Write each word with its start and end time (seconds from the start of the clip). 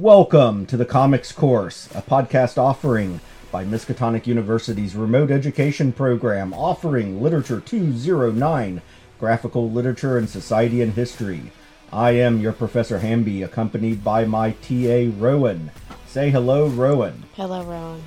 Welcome 0.00 0.64
to 0.68 0.78
the 0.78 0.86
Comics 0.86 1.30
Course, 1.30 1.86
a 1.94 2.00
podcast 2.00 2.56
offering 2.56 3.20
by 3.52 3.66
Miskatonic 3.66 4.26
University's 4.26 4.96
remote 4.96 5.30
education 5.30 5.92
program 5.92 6.54
offering 6.54 7.20
Literature 7.20 7.60
209, 7.60 8.80
Graphical 9.18 9.70
Literature 9.70 10.16
and 10.16 10.26
Society 10.26 10.80
and 10.80 10.94
History. 10.94 11.52
I 11.92 12.12
am 12.12 12.40
your 12.40 12.54
Professor 12.54 13.00
Hamby, 13.00 13.42
accompanied 13.42 14.02
by 14.02 14.24
my 14.24 14.52
TA 14.52 15.10
Rowan. 15.18 15.70
Say 16.06 16.30
hello, 16.30 16.68
Rowan. 16.68 17.24
Hello, 17.34 17.62
Rowan. 17.62 18.02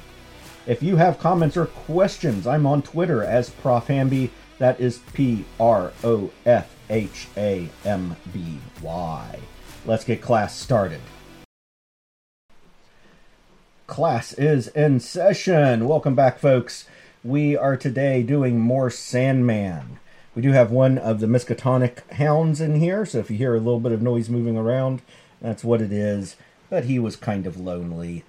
If 0.65 0.81
you 0.81 0.95
have 0.95 1.19
comments 1.19 1.55
or 1.55 1.67
questions, 1.67 2.47
I'm 2.47 2.65
on 2.65 2.81
Twitter 2.81 3.23
as 3.23 3.51
Prof 3.51 3.85
Hamby. 3.85 4.31
That 4.57 4.79
is 4.79 4.97
P 5.13 5.45
R 5.59 5.93
O 6.03 6.31
F 6.43 6.75
H 6.89 7.27
A 7.37 7.69
M 7.85 8.15
B 8.33 8.57
Y. 8.81 9.39
Let's 9.85 10.05
get 10.05 10.23
class 10.23 10.57
started. 10.57 10.99
Class 13.87 14.31
is 14.33 14.69
in 14.69 15.01
session. 15.01 15.87
Welcome 15.87 16.15
back, 16.15 16.39
folks. 16.39 16.87
We 17.21 17.57
are 17.57 17.75
today 17.75 18.23
doing 18.23 18.57
more 18.57 18.89
Sandman. 18.89 19.99
We 20.33 20.41
do 20.41 20.51
have 20.51 20.71
one 20.71 20.97
of 20.97 21.19
the 21.19 21.27
Miskatonic 21.27 22.09
hounds 22.13 22.61
in 22.61 22.79
here, 22.79 23.05
so 23.05 23.19
if 23.19 23.29
you 23.29 23.37
hear 23.37 23.55
a 23.55 23.59
little 23.59 23.81
bit 23.81 23.91
of 23.91 24.01
noise 24.01 24.29
moving 24.29 24.57
around, 24.57 25.01
that's 25.41 25.65
what 25.65 25.81
it 25.81 25.91
is. 25.91 26.37
But 26.69 26.85
he 26.85 26.97
was 26.97 27.17
kind 27.17 27.45
of 27.45 27.59
lonely. 27.59 28.23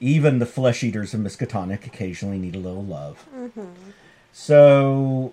Even 0.00 0.38
the 0.38 0.46
flesh 0.46 0.84
eaters 0.84 1.14
of 1.14 1.20
Miskatonic 1.20 1.86
occasionally 1.86 2.38
need 2.38 2.54
a 2.54 2.60
little 2.60 2.84
love. 2.84 3.26
Mm-hmm. 3.34 3.90
So 4.32 5.32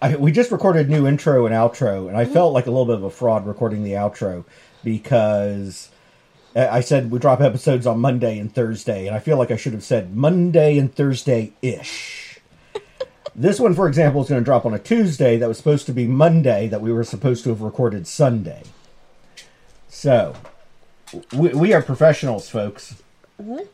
I, 0.00 0.14
we 0.14 0.30
just 0.30 0.52
recorded 0.52 0.88
new 0.88 1.04
intro 1.04 1.46
and 1.46 1.54
outro, 1.54 2.06
and 2.06 2.16
I 2.16 2.24
mm-hmm. 2.24 2.32
felt 2.32 2.54
like 2.54 2.66
a 2.66 2.70
little 2.70 2.86
bit 2.86 2.96
of 2.96 3.02
a 3.02 3.10
fraud 3.10 3.44
recording 3.44 3.82
the 3.82 3.92
outro 3.92 4.44
because 4.84 5.90
I 6.54 6.68
I 6.68 6.80
said 6.80 7.10
we 7.10 7.18
drop 7.18 7.40
episodes 7.40 7.86
on 7.86 8.00
Monday 8.00 8.38
and 8.38 8.52
Thursday, 8.54 9.06
and 9.06 9.16
I 9.16 9.18
feel 9.18 9.36
like 9.36 9.50
I 9.50 9.56
should 9.56 9.72
have 9.72 9.84
said 9.84 10.16
Monday 10.16 10.78
and 10.78 10.94
Thursday 10.94 11.52
ish. 11.62 12.40
this 13.34 13.60
one, 13.60 13.74
for 13.74 13.88
example, 13.88 14.22
is 14.22 14.28
going 14.28 14.40
to 14.40 14.44
drop 14.44 14.66
on 14.66 14.74
a 14.74 14.78
Tuesday 14.78 15.36
that 15.36 15.48
was 15.48 15.56
supposed 15.56 15.86
to 15.86 15.92
be 15.92 16.06
Monday 16.06 16.68
that 16.68 16.80
we 16.80 16.92
were 16.92 17.04
supposed 17.04 17.44
to 17.44 17.50
have 17.50 17.60
recorded 17.60 18.06
Sunday. 18.06 18.62
So 19.88 20.34
we, 21.36 21.48
we 21.50 21.72
are 21.72 21.82
professionals, 21.82 22.48
folks. 22.48 23.02
Mm-hmm. 23.40 23.64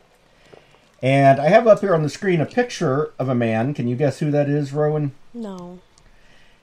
And 1.01 1.39
I 1.39 1.49
have 1.49 1.67
up 1.67 1.81
here 1.81 1.93
on 1.93 2.01
the 2.01 2.09
screen 2.09 2.41
a 2.41 2.45
picture 2.45 3.13
of 3.19 3.29
a 3.29 3.35
man. 3.35 3.73
Can 3.73 3.87
you 3.87 3.95
guess 3.95 4.19
who 4.19 4.31
that 4.31 4.49
is, 4.49 4.73
Rowan? 4.73 5.11
No. 5.33 5.79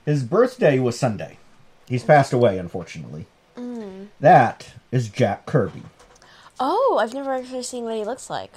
His 0.04 0.24
birthday 0.24 0.78
was 0.78 0.98
Sunday. 0.98 1.38
He's 1.86 2.02
passed 2.02 2.32
away, 2.32 2.58
unfortunately. 2.58 3.26
Mm. 3.56 4.08
That 4.20 4.72
is 4.90 5.08
Jack 5.08 5.46
Kirby. 5.46 5.82
Oh, 6.60 6.98
I've 7.00 7.14
never 7.14 7.32
actually 7.32 7.62
seen 7.62 7.84
what 7.84 7.96
he 7.96 8.04
looks 8.04 8.30
like. 8.30 8.52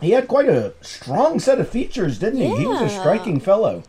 He 0.00 0.10
had 0.10 0.28
quite 0.28 0.48
a 0.48 0.74
strong 0.80 1.38
set 1.38 1.60
of 1.60 1.68
features, 1.68 2.18
didn't 2.18 2.40
he? 2.40 2.56
He 2.56 2.66
was 2.66 2.80
a 2.80 2.88
striking 2.88 3.40
fellow. 3.40 3.82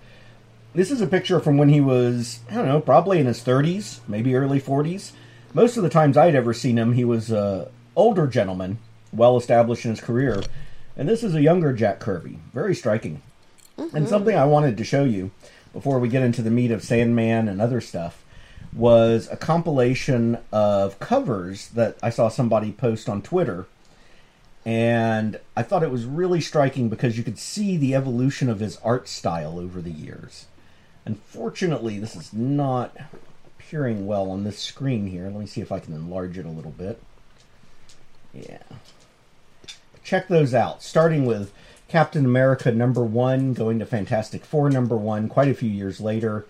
This 0.73 0.91
is 0.91 1.01
a 1.01 1.07
picture 1.07 1.39
from 1.39 1.57
when 1.57 1.69
he 1.69 1.81
was, 1.81 2.39
I 2.49 2.55
don't 2.55 2.67
know, 2.67 2.81
probably 2.81 3.19
in 3.19 3.25
his 3.25 3.41
30s, 3.41 3.99
maybe 4.07 4.35
early 4.35 4.59
40s. 4.59 5.11
Most 5.53 5.77
of 5.77 5.83
the 5.83 5.89
times 5.89 6.17
I'd 6.17 6.35
ever 6.35 6.53
seen 6.53 6.77
him, 6.77 6.93
he 6.93 7.05
was 7.05 7.31
a 7.31 7.69
older 7.95 8.27
gentleman, 8.27 8.79
well 9.13 9.37
established 9.37 9.85
in 9.85 9.91
his 9.91 10.01
career. 10.01 10.43
And 10.97 11.07
this 11.07 11.23
is 11.23 11.33
a 11.33 11.41
younger 11.41 11.71
Jack 11.73 11.99
Kirby. 11.99 12.39
Very 12.53 12.75
striking. 12.75 13.21
And 13.77 13.91
mm-hmm. 13.91 14.05
something 14.05 14.35
I 14.35 14.45
wanted 14.45 14.77
to 14.77 14.83
show 14.83 15.05
you 15.05 15.31
before 15.73 15.99
we 15.99 16.09
get 16.09 16.23
into 16.23 16.41
the 16.41 16.51
meat 16.51 16.71
of 16.71 16.83
Sandman 16.83 17.47
and 17.47 17.61
other 17.61 17.81
stuff 17.81 18.24
was 18.75 19.29
a 19.31 19.37
compilation 19.37 20.37
of 20.51 20.99
covers 20.99 21.69
that 21.69 21.97
I 22.03 22.09
saw 22.09 22.27
somebody 22.27 22.71
post 22.71 23.07
on 23.07 23.21
Twitter 23.21 23.65
and 24.65 25.39
I 25.55 25.61
thought 25.61 25.83
it 25.83 25.91
was 25.91 26.05
really 26.05 26.41
striking 26.41 26.89
because 26.89 27.17
you 27.17 27.23
could 27.23 27.37
see 27.37 27.77
the 27.77 27.93
evolution 27.93 28.49
of 28.49 28.59
his 28.59 28.77
art 28.77 29.07
style 29.07 29.59
over 29.59 29.79
the 29.79 29.91
years. 29.91 30.47
Unfortunately, 31.05 31.99
this 31.99 32.15
is 32.15 32.33
not 32.33 32.97
appearing 33.45 34.07
well 34.07 34.31
on 34.31 34.43
this 34.43 34.57
screen 34.57 35.05
here. 35.05 35.25
Let 35.25 35.35
me 35.35 35.45
see 35.45 35.61
if 35.61 35.71
I 35.71 35.79
can 35.79 35.93
enlarge 35.93 36.39
it 36.39 36.47
a 36.47 36.49
little 36.49 36.71
bit. 36.71 36.99
Yeah. 38.33 38.63
Check 40.03 40.27
those 40.27 40.55
out. 40.55 40.81
Starting 40.81 41.25
with 41.25 41.53
Captain 41.87 42.25
America 42.25 42.71
number 42.71 43.03
one, 43.03 43.53
going 43.53 43.77
to 43.77 43.85
Fantastic 43.85 44.43
Four 44.43 44.71
number 44.71 44.97
one, 44.97 45.29
quite 45.29 45.47
a 45.47 45.53
few 45.53 45.69
years 45.69 46.01
later. 46.01 46.45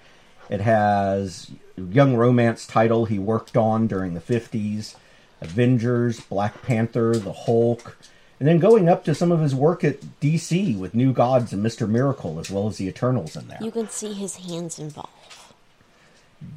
It 0.49 0.61
has 0.61 1.51
young 1.77 2.15
romance 2.15 2.65
title 2.65 3.05
he 3.05 3.19
worked 3.19 3.57
on 3.57 3.87
during 3.87 4.13
the 4.13 4.21
50s. 4.21 4.95
Avengers, 5.41 6.21
Black 6.21 6.61
Panther, 6.61 7.15
The 7.15 7.33
Hulk, 7.33 7.97
and 8.39 8.47
then 8.47 8.59
going 8.59 8.89
up 8.89 9.03
to 9.05 9.15
some 9.15 9.31
of 9.31 9.39
his 9.39 9.55
work 9.55 9.83
at 9.83 10.01
DC 10.19 10.77
with 10.77 10.93
New 10.93 11.13
Gods 11.13 11.53
and 11.53 11.63
Mr. 11.63 11.87
Miracle, 11.87 12.39
as 12.39 12.49
well 12.49 12.67
as 12.67 12.77
the 12.77 12.87
Eternals 12.87 13.35
in 13.35 13.47
there. 13.47 13.59
You 13.61 13.71
can 13.71 13.89
see 13.89 14.13
his 14.13 14.37
hands 14.37 14.79
involved. 14.79 15.11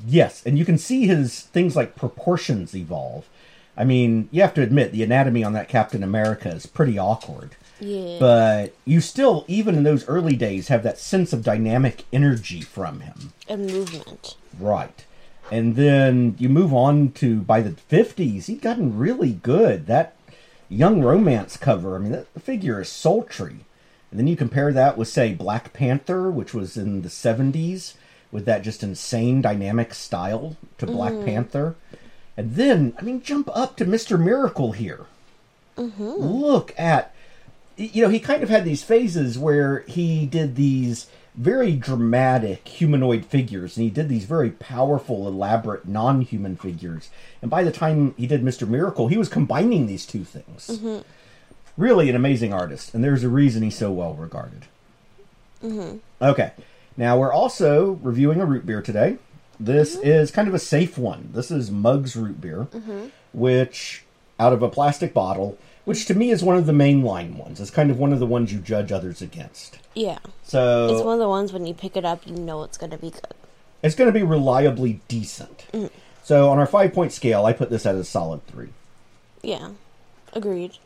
Yes, 0.07 0.45
and 0.45 0.59
you 0.59 0.65
can 0.65 0.79
see 0.79 1.07
his 1.07 1.43
things 1.43 1.77
like 1.77 1.97
proportions 1.97 2.75
evolve. 2.75 3.29
I 3.77 3.85
mean, 3.85 4.29
you 4.33 4.43
have 4.43 4.55
to 4.55 4.63
admit 4.63 4.93
the 4.93 5.05
anatomy 5.05 5.45
on 5.45 5.53
that 5.53 5.69
Captain 5.69 6.03
America 6.03 6.49
is 6.49 6.67
pretty 6.67 6.99
awkward. 6.99 7.55
Yeah. 7.81 8.17
But 8.19 8.75
you 8.85 9.01
still, 9.01 9.45
even 9.49 9.77
in 9.77 9.83
those 9.85 10.09
early 10.09 10.37
days, 10.37 10.69
have 10.69 10.83
that 10.83 10.99
sense 10.99 11.33
of 11.33 11.45
dynamic 11.45 12.05
energy 12.13 12.61
from 12.61 13.01
him. 13.01 13.33
and 13.49 13.67
movement. 13.67 14.37
Right. 14.59 15.05
And 15.51 15.77
then 15.77 16.37
you 16.39 16.49
move 16.49 16.75
on 16.75 17.13
to 17.13 17.41
by 17.41 17.61
the 17.63 17.71
50s, 17.71 18.47
he'd 18.47 18.61
gotten 18.61 18.99
really 18.99 19.33
good. 19.33 19.87
That 19.87 20.15
young 20.69 21.03
romance 21.03 21.57
cover, 21.57 21.97
I 21.97 21.99
mean, 21.99 22.13
that 22.13 22.33
the 22.35 22.41
figure 22.41 22.81
is 22.81 22.89
sultry. 22.89 23.65
And 24.11 24.19
then 24.19 24.27
you 24.27 24.37
compare 24.37 24.73
that 24.73 24.97
with, 24.97 25.09
say, 25.09 25.35
Black 25.35 25.73
Panther, 25.73 26.31
which 26.31 26.55
was 26.55 26.77
in 26.77 27.03
the 27.03 27.09
70s, 27.09 27.95
with 28.31 28.45
that 28.47 28.63
just 28.63 28.83
insane 28.83 29.43
dynamic 29.43 29.95
style 29.95 30.57
to 30.79 30.87
Black 30.87 31.13
mm. 31.13 31.25
Panther. 31.25 31.77
And 32.37 32.55
then, 32.55 32.95
I 32.99 33.03
mean, 33.03 33.23
jump 33.23 33.51
up 33.55 33.77
to 33.77 33.85
Mr. 33.85 34.19
Miracle 34.19 34.73
here. 34.73 35.07
Mm-hmm. 35.77 36.05
Look 36.05 36.75
at, 36.79 37.15
you 37.79 38.03
know, 38.03 38.09
he 38.09 38.19
kind 38.19 38.43
of 38.43 38.49
had 38.49 38.65
these 38.65 38.83
phases 38.83 39.39
where 39.39 39.81
he 39.81 40.27
did 40.27 40.57
these 40.57 41.07
very 41.37 41.73
dramatic 41.73 42.67
humanoid 42.67 43.25
figures, 43.25 43.77
and 43.77 43.85
he 43.85 43.91
did 43.91 44.09
these 44.09 44.25
very 44.25 44.51
powerful, 44.51 45.29
elaborate 45.29 45.87
non 45.87 46.23
human 46.23 46.57
figures. 46.57 47.11
And 47.41 47.51
by 47.51 47.63
the 47.63 47.71
time 47.71 48.15
he 48.17 48.27
did 48.27 48.43
Mr. 48.43 48.69
Miracle, 48.69 49.07
he 49.07 49.17
was 49.17 49.29
combining 49.29 49.87
these 49.87 50.05
two 50.05 50.25
things. 50.25 50.67
Mm-hmm. 50.67 51.03
Really 51.77 52.11
an 52.11 52.17
amazing 52.17 52.53
artist, 52.53 52.93
and 52.93 53.05
there's 53.05 53.23
a 53.23 53.29
reason 53.29 53.63
he's 53.63 53.79
so 53.79 53.93
well 53.93 54.15
regarded. 54.15 54.65
Mm-hmm. 55.63 55.99
Okay, 56.21 56.53
now 56.97 57.17
we're 57.17 57.33
also 57.33 57.93
reviewing 58.03 58.41
a 58.41 58.47
root 58.47 58.67
beer 58.67 58.83
today. 58.83 59.19
This 59.61 59.97
mm-hmm. 59.97 60.09
is 60.09 60.33
kind 60.33 60.49
of 60.49 60.55
a 60.55 60.59
safe 60.59 60.99
one. 60.99 61.31
This 61.33 61.53
is 61.53 61.71
Muggs 61.71 62.17
root 62.17 62.41
beer, 62.41 62.67
which 63.33 64.03
out 64.41 64.53
of 64.53 64.63
a 64.63 64.69
plastic 64.69 65.15
bottle, 65.15 65.57
which 65.89 66.05
to 66.05 66.15
me 66.15 66.31
is 66.31 66.43
one 66.43 66.59
of 66.59 66.67
the 66.67 66.73
mainline 66.73 67.37
ones. 67.37 67.61
It's 67.61 67.71
kind 67.71 67.91
of 67.91 67.99
one 67.99 68.13
of 68.13 68.19
the 68.21 68.27
ones 68.27 68.53
you 68.53 68.59
judge 68.59 68.93
others 68.93 69.23
against. 69.23 69.79
Yeah. 69.95 70.19
So 70.43 70.95
It's 70.95 71.03
one 71.03 71.15
of 71.15 71.19
the 71.19 71.29
ones 71.29 71.51
when 71.51 71.67
you 71.67 71.73
pick 71.73 71.97
it 71.97 72.05
up, 72.05 72.27
you 72.27 72.35
know 72.37 72.63
it's 72.63 72.77
going 72.77 72.91
to 72.91 72.99
be 72.99 73.11
good. 73.11 73.35
it's 73.83 73.95
going 73.95 74.13
to 74.13 74.13
be 74.13 74.23
reliably 74.23 75.01
decent. 75.09 75.67
So 76.23 76.51
on 76.51 76.59
our 76.59 76.67
five 76.67 76.93
point 76.93 77.13
scale, 77.13 77.47
I 77.47 77.55
put 77.55 77.71
this 77.71 77.87
at 77.87 77.95
a 77.95 78.05
solid 78.05 78.47
three. 78.47 78.69
Yeah. 79.43 79.71
Agreed. 80.35 80.77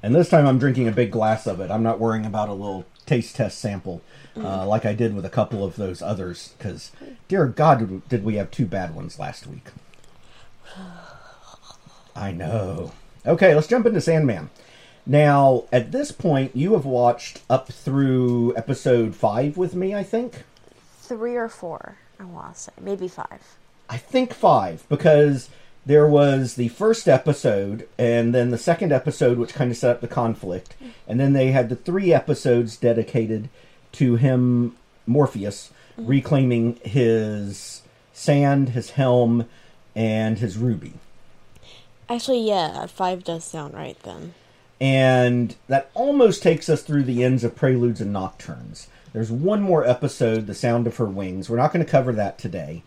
And 0.00 0.14
this 0.14 0.28
time 0.28 0.46
I'm 0.46 0.60
drinking 0.60 0.86
a 0.86 0.92
big 0.92 1.10
glass 1.10 1.48
of 1.48 1.58
it. 1.58 1.72
I'm 1.72 1.82
not 1.82 1.98
worrying 1.98 2.24
about 2.24 2.48
a 2.48 2.52
little 2.52 2.84
taste 3.04 3.34
test 3.34 3.58
sample 3.58 4.00
uh, 4.36 4.64
like 4.64 4.86
I 4.86 4.92
did 4.92 5.12
with 5.16 5.24
a 5.24 5.30
couple 5.30 5.64
of 5.64 5.74
those 5.74 6.02
others. 6.02 6.54
Because, 6.56 6.92
dear 7.26 7.46
God, 7.46 8.08
did 8.08 8.24
we 8.24 8.36
have 8.36 8.52
two 8.52 8.66
bad 8.66 8.94
ones 8.94 9.18
last 9.18 9.48
week? 9.48 9.70
I 12.16 12.32
know. 12.32 12.92
Okay, 13.26 13.54
let's 13.54 13.66
jump 13.66 13.86
into 13.86 14.00
Sandman. 14.00 14.50
Now, 15.04 15.64
at 15.70 15.92
this 15.92 16.10
point, 16.10 16.56
you 16.56 16.72
have 16.72 16.84
watched 16.84 17.42
up 17.48 17.68
through 17.68 18.56
episode 18.56 19.14
five 19.14 19.56
with 19.56 19.74
me, 19.74 19.94
I 19.94 20.02
think. 20.02 20.44
Three 21.00 21.36
or 21.36 21.48
four, 21.48 21.98
I 22.18 22.24
want 22.24 22.54
to 22.54 22.60
say. 22.60 22.72
Maybe 22.80 23.06
five. 23.06 23.56
I 23.88 23.98
think 23.98 24.32
five 24.32 24.84
because 24.88 25.48
there 25.84 26.08
was 26.08 26.54
the 26.54 26.68
first 26.68 27.06
episode 27.06 27.88
and 27.96 28.34
then 28.34 28.50
the 28.50 28.58
second 28.58 28.92
episode, 28.92 29.38
which 29.38 29.54
kind 29.54 29.70
of 29.70 29.76
set 29.76 29.90
up 29.90 30.00
the 30.00 30.08
conflict, 30.08 30.74
and 31.06 31.20
then 31.20 31.32
they 31.32 31.52
had 31.52 31.68
the 31.68 31.76
three 31.76 32.12
episodes 32.12 32.76
dedicated 32.76 33.48
to 33.92 34.16
him, 34.16 34.76
Morpheus, 35.06 35.70
mm-hmm. 35.96 36.08
reclaiming 36.08 36.76
his 36.82 37.82
sand, 38.12 38.70
his 38.70 38.90
helm, 38.90 39.46
and 39.94 40.38
his 40.38 40.58
ruby. 40.58 40.94
Actually, 42.08 42.46
yeah, 42.46 42.86
five 42.86 43.24
does 43.24 43.44
sound 43.44 43.74
right 43.74 43.98
then. 44.02 44.34
And 44.80 45.56
that 45.68 45.90
almost 45.94 46.42
takes 46.42 46.68
us 46.68 46.82
through 46.82 47.04
the 47.04 47.24
ends 47.24 47.42
of 47.42 47.56
Preludes 47.56 48.00
and 48.00 48.12
Nocturnes. 48.12 48.88
There's 49.12 49.32
one 49.32 49.62
more 49.62 49.86
episode, 49.86 50.46
The 50.46 50.54
Sound 50.54 50.86
of 50.86 50.98
Her 50.98 51.06
Wings. 51.06 51.48
We're 51.48 51.56
not 51.56 51.72
going 51.72 51.84
to 51.84 51.90
cover 51.90 52.12
that 52.12 52.38
today, 52.38 52.82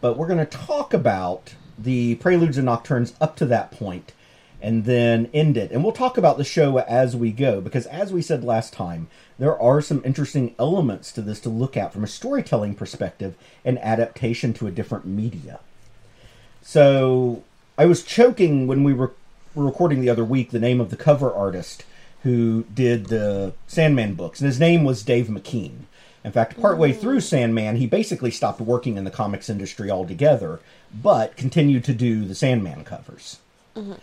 but 0.00 0.16
we're 0.16 0.26
going 0.26 0.38
to 0.38 0.58
talk 0.58 0.92
about 0.92 1.54
the 1.78 2.16
preludes 2.16 2.58
and 2.58 2.66
nocturnes 2.66 3.14
up 3.20 3.34
to 3.36 3.46
that 3.46 3.72
point 3.72 4.12
and 4.60 4.84
then 4.84 5.28
end 5.34 5.56
it. 5.56 5.72
And 5.72 5.82
we'll 5.82 5.92
talk 5.92 6.16
about 6.16 6.38
the 6.38 6.44
show 6.44 6.78
as 6.78 7.16
we 7.16 7.32
go 7.32 7.60
because, 7.60 7.86
as 7.86 8.12
we 8.12 8.22
said 8.22 8.44
last 8.44 8.72
time, 8.72 9.08
there 9.38 9.60
are 9.60 9.80
some 9.80 10.02
interesting 10.04 10.54
elements 10.58 11.10
to 11.12 11.22
this 11.22 11.40
to 11.40 11.48
look 11.48 11.76
at 11.76 11.92
from 11.92 12.04
a 12.04 12.08
storytelling 12.08 12.76
perspective 12.76 13.34
and 13.64 13.78
adaptation 13.80 14.52
to 14.54 14.68
a 14.68 14.70
different 14.70 15.04
media. 15.04 15.58
So 16.62 17.42
I 17.78 17.86
was 17.86 18.02
choking 18.02 18.66
when 18.66 18.84
we 18.84 18.92
were 18.92 19.12
recording 19.54 20.00
the 20.00 20.10
other 20.10 20.24
week 20.24 20.50
the 20.50 20.58
name 20.58 20.80
of 20.80 20.90
the 20.90 20.96
cover 20.96 21.32
artist 21.32 21.84
who 22.22 22.64
did 22.72 23.06
the 23.06 23.52
Sandman 23.66 24.14
books, 24.14 24.40
and 24.40 24.46
his 24.46 24.60
name 24.60 24.84
was 24.84 25.02
Dave 25.02 25.26
McKean. 25.26 25.84
In 26.24 26.30
fact, 26.30 26.60
partway 26.60 26.92
mm. 26.92 27.00
through 27.00 27.20
Sandman, 27.20 27.76
he 27.76 27.86
basically 27.86 28.30
stopped 28.30 28.60
working 28.60 28.96
in 28.96 29.04
the 29.04 29.10
comics 29.10 29.50
industry 29.50 29.90
altogether, 29.90 30.60
but 30.94 31.36
continued 31.36 31.82
to 31.84 31.94
do 31.94 32.24
the 32.24 32.34
Sandman 32.34 32.84
covers. 32.84 33.38
Mm-hmm. 33.74 33.94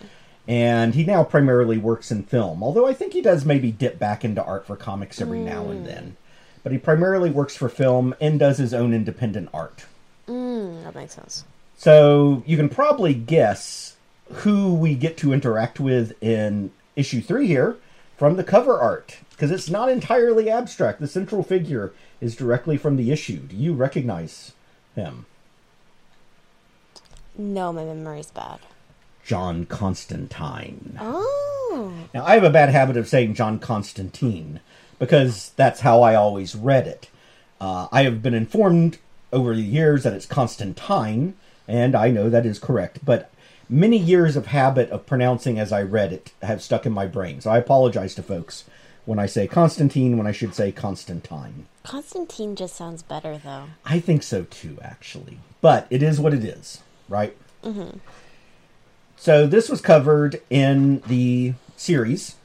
And 0.48 0.96
he 0.96 1.06
now 1.06 1.24
primarily 1.24 1.78
works 1.78 2.12
in 2.12 2.24
film, 2.24 2.62
although 2.62 2.88
I 2.88 2.94
think 2.94 3.14
he 3.14 3.22
does 3.22 3.46
maybe 3.46 3.72
dip 3.72 4.00
back 4.00 4.26
into 4.26 4.44
art 4.44 4.66
for 4.68 4.76
comics 4.76 5.22
every 5.22 5.40
now 5.40 5.70
and 5.70 5.84
mm. 5.84 5.86
then. 5.86 6.18
But 6.64 6.74
he 6.74 6.78
primarily 6.78 7.30
works 7.30 7.56
for 7.56 7.70
film 7.70 8.14
and 8.20 8.38
does 8.38 8.58
his 8.58 8.74
own 8.74 8.94
independent 8.94 9.50
art. 9.54 9.86
Mm, 10.28 10.84
that 10.84 10.96
makes 10.96 11.14
sense. 11.14 11.46
So 11.80 12.44
you 12.46 12.58
can 12.58 12.68
probably 12.68 13.14
guess 13.14 13.96
who 14.30 14.76
we 14.76 14.96
get 14.96 15.16
to 15.20 15.32
interact 15.32 15.80
with 15.80 16.12
in 16.22 16.72
issue 16.98 17.22
three 17.22 17.48
here 17.48 17.78
from 18.18 18.36
the 18.36 18.44
cover 18.44 18.78
art, 18.78 19.20
because 19.30 19.50
it's 19.50 19.70
not 19.70 19.88
entirely 19.88 20.50
abstract. 20.50 21.00
The 21.00 21.08
central 21.08 21.42
figure 21.42 21.94
is 22.20 22.36
directly 22.36 22.76
from 22.76 22.98
the 22.98 23.12
issue. 23.12 23.38
Do 23.38 23.56
you 23.56 23.74
recognize 23.74 24.52
him? 24.94 25.26
No, 27.38 27.72
my 27.72 27.86
memory's 27.86 28.30
bad. 28.30 28.60
John 29.24 29.66
Constantine. 29.66 30.98
Oh. 31.00 31.94
Now, 32.14 32.26
I 32.26 32.34
have 32.34 32.44
a 32.44 32.50
bad 32.50 32.68
habit 32.68 32.98
of 32.98 33.08
saying 33.08 33.36
John 33.36 33.58
Constantine 33.58 34.60
because 35.00 35.54
that's 35.56 35.80
how 35.80 36.02
I 36.02 36.16
always 36.16 36.56
read 36.56 36.88
it. 36.88 37.08
Uh, 37.62 37.88
I 37.90 38.04
have 38.04 38.22
been 38.22 38.34
informed 38.34 38.98
over 39.32 39.56
the 39.56 39.62
years 39.62 40.04
that 40.04 40.12
it's 40.12 40.26
Constantine, 40.26 41.36
and 41.70 41.96
I 41.96 42.10
know 42.10 42.30
that 42.30 42.46
is 42.46 42.60
correct, 42.60 43.06
but 43.06 43.32
many 43.70 43.98
years 43.98 44.36
of 44.36 44.48
habit 44.48 44.90
of 44.90 45.06
pronouncing 45.06 45.60
as 45.60 45.72
I 45.72 45.84
read 45.84 46.12
it 46.12 46.32
have 46.42 46.64
stuck 46.64 46.86
in 46.86 46.92
my 46.92 47.06
brain. 47.06 47.40
So 47.40 47.52
I 47.52 47.60
apologize 47.60 48.16
to 48.16 48.24
folks 48.24 48.66
when 49.06 49.20
I 49.20 49.28
say 49.28 49.48
Constantine 49.48 50.18
when 50.18 50.28
I 50.28 50.32
should 50.32 50.56
say 50.56 50.72
Constantine. 50.72 51.68
Constantine 51.84 52.56
just 52.56 52.76
sounds 52.76 53.04
better, 53.04 53.38
though. 53.38 53.66
I 53.86 54.00
think 54.00 54.24
so 54.24 54.44
too, 54.44 54.78
actually. 54.82 55.40
But 55.62 55.88
it 55.90 56.02
is 56.02 56.20
what 56.20 56.34
it 56.34 56.44
is, 56.44 56.82
right? 57.08 57.38
Mm-hmm. 57.64 57.98
So 59.16 59.46
this 59.46 59.70
was 59.70 59.82
covered 59.82 60.42
in 60.50 61.02
the 61.02 61.54
series. 61.78 62.36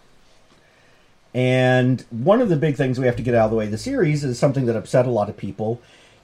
And 1.32 2.04
one 2.10 2.40
of 2.40 2.48
the 2.48 2.56
big 2.56 2.76
things 2.76 2.98
we 2.98 3.06
have 3.06 3.16
to 3.16 3.22
get 3.22 3.34
out 3.34 3.46
of 3.46 3.50
the 3.50 3.56
way 3.56 3.64
of 3.64 3.70
the 3.70 3.78
series 3.78 4.22
is 4.22 4.38
something 4.38 4.66
that 4.66 4.76
upset 4.76 5.06
a 5.06 5.10
lot 5.10 5.28
of 5.28 5.36
people, 5.36 5.80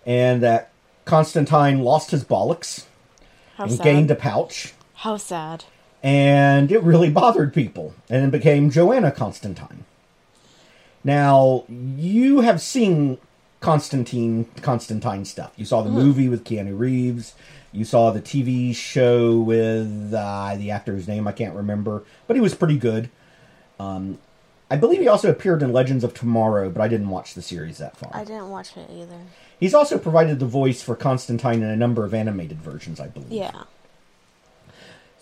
and 0.06 0.42
that 0.42 0.70
Constantine 1.04 1.80
lost 1.80 2.12
his 2.12 2.24
bollocks 2.24 2.84
How 3.60 3.66
and 3.66 3.74
sad. 3.74 3.84
gained 3.84 4.10
a 4.10 4.14
pouch, 4.14 4.72
How 4.94 5.18
sad. 5.18 5.64
and 6.02 6.72
it 6.72 6.82
really 6.82 7.10
bothered 7.10 7.52
people, 7.52 7.92
and 8.08 8.24
it 8.24 8.30
became 8.30 8.70
Joanna 8.70 9.10
Constantine. 9.12 9.84
Now, 11.04 11.64
you 11.68 12.40
have 12.40 12.62
seen 12.62 13.18
Constantine 13.60 14.46
Constantine 14.62 15.26
stuff. 15.26 15.52
You 15.56 15.66
saw 15.66 15.82
the 15.82 15.90
movie 15.90 16.30
with 16.30 16.42
Keanu 16.44 16.78
Reeves. 16.78 17.34
You 17.70 17.84
saw 17.84 18.10
the 18.10 18.22
TV 18.22 18.74
show 18.74 19.38
with 19.38 20.14
uh, 20.14 20.54
the 20.56 20.70
actor's 20.70 21.06
name 21.06 21.28
I 21.28 21.32
can't 21.32 21.54
remember, 21.54 22.02
but 22.26 22.36
he 22.36 22.40
was 22.40 22.54
pretty 22.54 22.78
good. 22.78 23.10
Um, 23.78 24.16
I 24.70 24.76
believe 24.76 25.00
he 25.00 25.08
also 25.08 25.28
appeared 25.30 25.62
in 25.62 25.72
Legends 25.72 26.04
of 26.04 26.14
Tomorrow, 26.14 26.70
but 26.70 26.80
I 26.80 26.86
didn't 26.86 27.08
watch 27.08 27.34
the 27.34 27.42
series 27.42 27.78
that 27.78 27.96
far. 27.96 28.10
I 28.14 28.24
didn't 28.24 28.50
watch 28.50 28.76
it 28.76 28.88
either. 28.90 29.18
He's 29.58 29.74
also 29.74 29.98
provided 29.98 30.38
the 30.38 30.46
voice 30.46 30.80
for 30.80 30.94
Constantine 30.94 31.62
in 31.62 31.68
a 31.68 31.76
number 31.76 32.04
of 32.04 32.14
animated 32.14 32.62
versions, 32.62 33.00
I 33.00 33.08
believe. 33.08 33.32
Yeah. 33.32 33.64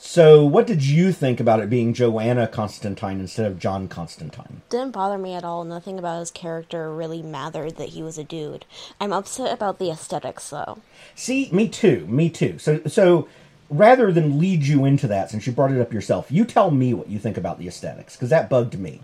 So, 0.00 0.44
what 0.44 0.66
did 0.66 0.84
you 0.84 1.10
think 1.10 1.40
about 1.40 1.58
it 1.58 1.68
being 1.68 1.92
Joanna 1.92 2.46
Constantine 2.46 3.18
instead 3.18 3.46
of 3.46 3.58
John 3.58 3.88
Constantine? 3.88 4.62
Didn't 4.68 4.92
bother 4.92 5.18
me 5.18 5.34
at 5.34 5.42
all. 5.42 5.64
Nothing 5.64 5.98
about 5.98 6.20
his 6.20 6.30
character 6.30 6.94
really 6.94 7.20
mattered 7.20 7.76
that 7.78 7.88
he 7.88 8.02
was 8.02 8.16
a 8.16 8.22
dude. 8.22 8.64
I'm 9.00 9.12
upset 9.12 9.52
about 9.52 9.80
the 9.80 9.90
aesthetics, 9.90 10.50
though. 10.50 10.78
See, 11.16 11.48
me 11.50 11.68
too, 11.68 12.06
me 12.06 12.30
too. 12.30 12.58
So, 12.58 12.80
so 12.86 13.26
rather 13.70 14.12
than 14.12 14.38
lead 14.38 14.62
you 14.64 14.84
into 14.84 15.06
that, 15.08 15.30
since 15.30 15.46
you 15.46 15.52
brought 15.52 15.72
it 15.72 15.80
up 15.80 15.92
yourself, 15.92 16.30
you 16.30 16.44
tell 16.44 16.70
me 16.70 16.94
what 16.94 17.08
you 17.08 17.18
think 17.18 17.36
about 17.36 17.58
the 17.58 17.68
aesthetics 17.68 18.16
because 18.16 18.30
that 18.30 18.48
bugged 18.48 18.78
me. 18.78 19.00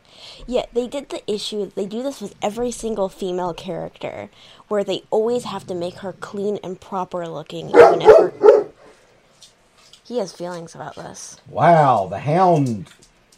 Yeah, 0.47 0.67
they 0.73 0.87
did 0.87 1.09
the 1.11 1.23
issue. 1.31 1.71
They 1.75 1.87
do 1.87 2.03
this 2.03 2.21
with 2.21 2.35
every 2.43 2.71
single 2.71 3.09
female 3.09 3.55
character, 3.55 4.31
where 4.69 4.85
they 4.85 5.03
always 5.11 5.45
have 5.45 5.67
to 5.69 5.75
make 5.75 5.97
her 5.97 6.13
clean 6.13 6.59
and 6.63 6.81
proper 6.81 7.27
looking, 7.29 7.71
even 7.71 8.03
if 8.03 8.17
her. 8.17 8.67
He 10.05 10.19
has 10.19 10.33
feelings 10.33 10.75
about 10.75 10.97
this. 10.97 11.41
Wow, 11.49 12.07
the 12.09 12.19
Hound. 12.19 12.89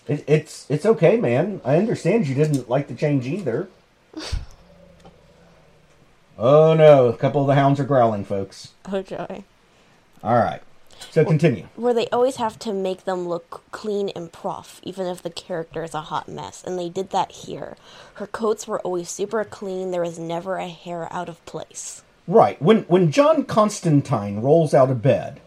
It, 0.08 0.24
it's 0.26 0.68
it's 0.68 0.86
okay, 0.86 1.16
man. 1.16 1.60
I 1.64 1.76
understand 1.76 2.26
you 2.26 2.34
didn't 2.34 2.68
like 2.68 2.88
the 2.88 2.94
change 2.94 3.26
either. 3.26 3.68
Oh 6.38 6.74
no, 6.74 7.06
a 7.06 7.16
couple 7.16 7.40
of 7.40 7.46
the 7.46 7.54
hounds 7.54 7.80
are 7.80 7.84
growling, 7.84 8.24
folks. 8.24 8.72
Oh 8.90 9.00
joy. 9.02 9.44
All 10.22 10.34
right, 10.34 10.60
so 11.10 11.24
continue. 11.24 11.66
Where 11.76 11.94
they 11.94 12.08
always 12.08 12.36
have 12.36 12.58
to 12.60 12.72
make 12.72 13.04
them 13.04 13.26
look 13.26 13.64
clean 13.70 14.10
and 14.10 14.32
prof, 14.32 14.80
even 14.82 15.06
if 15.06 15.22
the 15.22 15.30
character 15.30 15.82
is 15.82 15.94
a 15.94 16.02
hot 16.02 16.28
mess. 16.28 16.62
And 16.64 16.78
they 16.78 16.88
did 16.88 17.10
that 17.10 17.32
here. 17.32 17.76
Her 18.14 18.26
coats 18.26 18.66
were 18.66 18.80
always 18.80 19.08
super 19.08 19.44
clean. 19.44 19.90
There 19.90 20.02
was 20.02 20.18
never 20.18 20.56
a 20.56 20.68
hair 20.68 21.12
out 21.12 21.28
of 21.28 21.44
place. 21.46 22.02
Right. 22.26 22.60
When 22.60 22.82
when 22.82 23.12
John 23.12 23.44
Constantine 23.44 24.40
rolls 24.40 24.74
out 24.74 24.90
of 24.90 25.02
bed, 25.02 25.40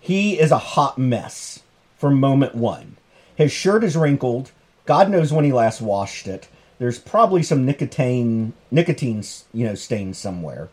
he 0.00 0.38
is 0.38 0.50
a 0.50 0.58
hot 0.58 0.98
mess 0.98 1.62
from 1.96 2.20
moment 2.20 2.54
one. 2.54 2.96
His 3.34 3.52
shirt 3.52 3.84
is 3.84 3.96
wrinkled. 3.96 4.50
God 4.84 5.10
knows 5.10 5.32
when 5.32 5.44
he 5.44 5.52
last 5.52 5.80
washed 5.80 6.26
it. 6.26 6.48
There's 6.78 6.98
probably 6.98 7.42
some 7.42 7.64
nicotine 7.64 8.52
nicotine 8.70 9.22
you 9.52 9.66
know 9.66 9.74
stains 9.74 10.18
somewhere. 10.18 10.68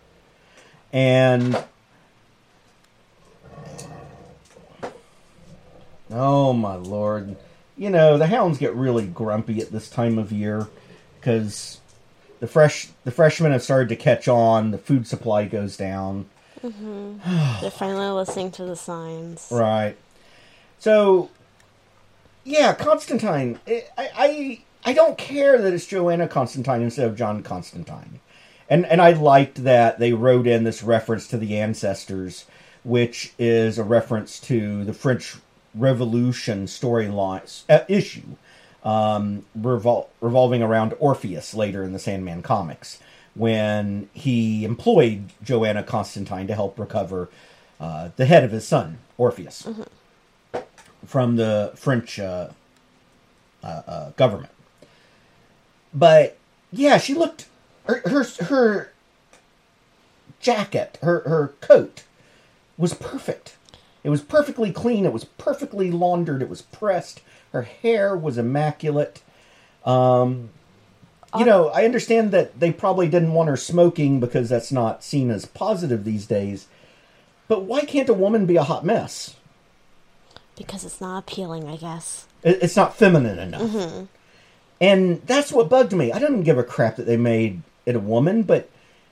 And 0.91 1.63
oh 6.15 6.53
my 6.53 6.75
lord, 6.75 7.35
you 7.77 7.89
know 7.89 8.17
the 8.17 8.27
hounds 8.27 8.57
get 8.57 8.73
really 8.73 9.05
grumpy 9.05 9.61
at 9.61 9.71
this 9.71 9.89
time 9.89 10.17
of 10.17 10.31
year 10.31 10.67
because 11.19 11.79
the 12.39 12.47
fresh 12.47 12.87
the 13.03 13.11
freshmen 13.11 13.51
have 13.51 13.63
started 13.63 13.89
to 13.89 13.95
catch 13.95 14.27
on. 14.27 14.71
The 14.71 14.77
food 14.77 15.07
supply 15.07 15.45
goes 15.45 15.77
down. 15.77 16.25
Mm-hmm. 16.63 17.17
They're 17.61 17.71
finally 17.71 18.09
listening 18.09 18.51
to 18.51 18.65
the 18.65 18.75
signs. 18.75 19.47
Right. 19.51 19.95
So, 20.79 21.29
yeah, 22.43 22.73
Constantine. 22.73 23.59
Eh, 23.67 23.81
I, 23.97 24.09
I 24.15 24.61
I 24.85 24.93
don't 24.93 25.17
care 25.17 25.61
that 25.61 25.73
it's 25.73 25.85
Joanna 25.85 26.27
Constantine 26.27 26.81
instead 26.81 27.07
of 27.07 27.15
John 27.15 27.43
Constantine, 27.43 28.19
and 28.69 28.85
and 28.85 29.01
I 29.01 29.11
liked 29.11 29.63
that 29.63 29.99
they 29.99 30.13
wrote 30.13 30.47
in 30.47 30.63
this 30.63 30.83
reference 30.83 31.27
to 31.27 31.37
the 31.37 31.57
ancestors, 31.57 32.45
which 32.83 33.33
is 33.39 33.77
a 33.77 33.83
reference 33.83 34.39
to 34.41 34.83
the 34.83 34.93
French 34.93 35.35
Revolution 35.75 36.65
storyline 36.65 37.63
uh, 37.69 37.79
issue, 37.87 38.37
um, 38.83 39.45
revol- 39.59 40.07
revolving 40.21 40.61
around 40.61 40.93
Orpheus 40.99 41.53
later 41.53 41.83
in 41.83 41.93
the 41.93 41.99
Sandman 41.99 42.41
comics, 42.41 42.99
when 43.33 44.09
he 44.13 44.63
employed 44.63 45.31
Joanna 45.43 45.83
Constantine 45.83 46.47
to 46.47 46.55
help 46.55 46.79
recover 46.79 47.29
uh, 47.79 48.09
the 48.15 48.25
head 48.25 48.43
of 48.43 48.51
his 48.51 48.67
son, 48.67 48.99
Orpheus, 49.17 49.67
from 51.05 51.35
the 51.35 51.73
French 51.75 52.19
uh, 52.19 52.49
uh, 53.63 53.81
uh, 53.87 54.09
government. 54.11 54.53
But 55.93 56.37
yeah, 56.71 56.97
she 56.97 57.13
looked 57.13 57.47
her 57.85 58.01
her, 58.05 58.25
her 58.45 58.91
jacket, 60.39 60.97
her 61.01 61.21
her 61.21 61.53
coat 61.61 62.03
was 62.77 62.93
perfect. 62.93 63.55
It 64.05 64.09
was 64.09 64.21
perfectly 64.21 64.71
clean. 64.71 65.03
It 65.03 65.11
was 65.11 65.25
perfectly 65.25 65.89
laundered. 65.89 66.43
It 66.43 66.47
was 66.47 66.61
pressed. 66.61 67.21
Her 67.51 67.63
hair 67.63 68.15
was 68.15 68.37
immaculate. 68.37 69.23
Um, 69.83 70.49
you 71.35 71.43
know, 71.43 71.69
I 71.69 71.85
understand 71.85 72.31
that 72.31 72.59
they 72.59 72.71
probably 72.71 73.07
didn't 73.09 73.33
want 73.33 73.49
her 73.49 73.57
smoking 73.57 74.19
because 74.19 74.47
that's 74.47 74.71
not 74.71 75.03
seen 75.03 75.31
as 75.31 75.45
positive 75.47 76.03
these 76.03 76.27
days. 76.27 76.67
But 77.47 77.63
why 77.63 77.81
can't 77.81 78.07
a 78.07 78.13
woman 78.13 78.45
be 78.45 78.57
a 78.57 78.63
hot 78.63 78.85
mess? 78.85 79.35
Because 80.55 80.85
it's 80.85 81.01
not 81.01 81.17
appealing, 81.17 81.67
I 81.67 81.75
guess. 81.75 82.27
It- 82.43 82.59
It's 82.61 82.75
not 82.75 82.95
feminine 82.95 83.39
enough. 83.39 84.07
And 84.79 85.21
that's 85.25 85.51
what 85.51 85.67
bugged 85.67 85.93
me. 85.93 86.11
I 86.11 86.19
didn't 86.19 86.43
give 86.43 86.59
a 86.59 86.63
crap 86.63 86.97
that 86.97 87.07
they 87.07 87.17
made 87.17 87.63
it 87.87 87.95
a 87.95 87.99
woman, 87.99 88.43
but 88.43 88.69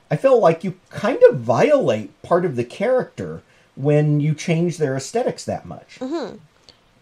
I 0.08 0.14
feel 0.16 0.38
like 0.38 0.62
you 0.62 0.78
kind 0.90 1.18
of 1.28 1.38
violate 1.38 2.10
part 2.22 2.44
of 2.44 2.54
the 2.54 2.64
character 2.64 3.42
when 3.76 4.20
you 4.20 4.34
change 4.34 4.78
their 4.78 4.96
aesthetics 4.96 5.44
that 5.44 5.66
much. 5.66 5.98
Mm-hmm. 6.00 6.36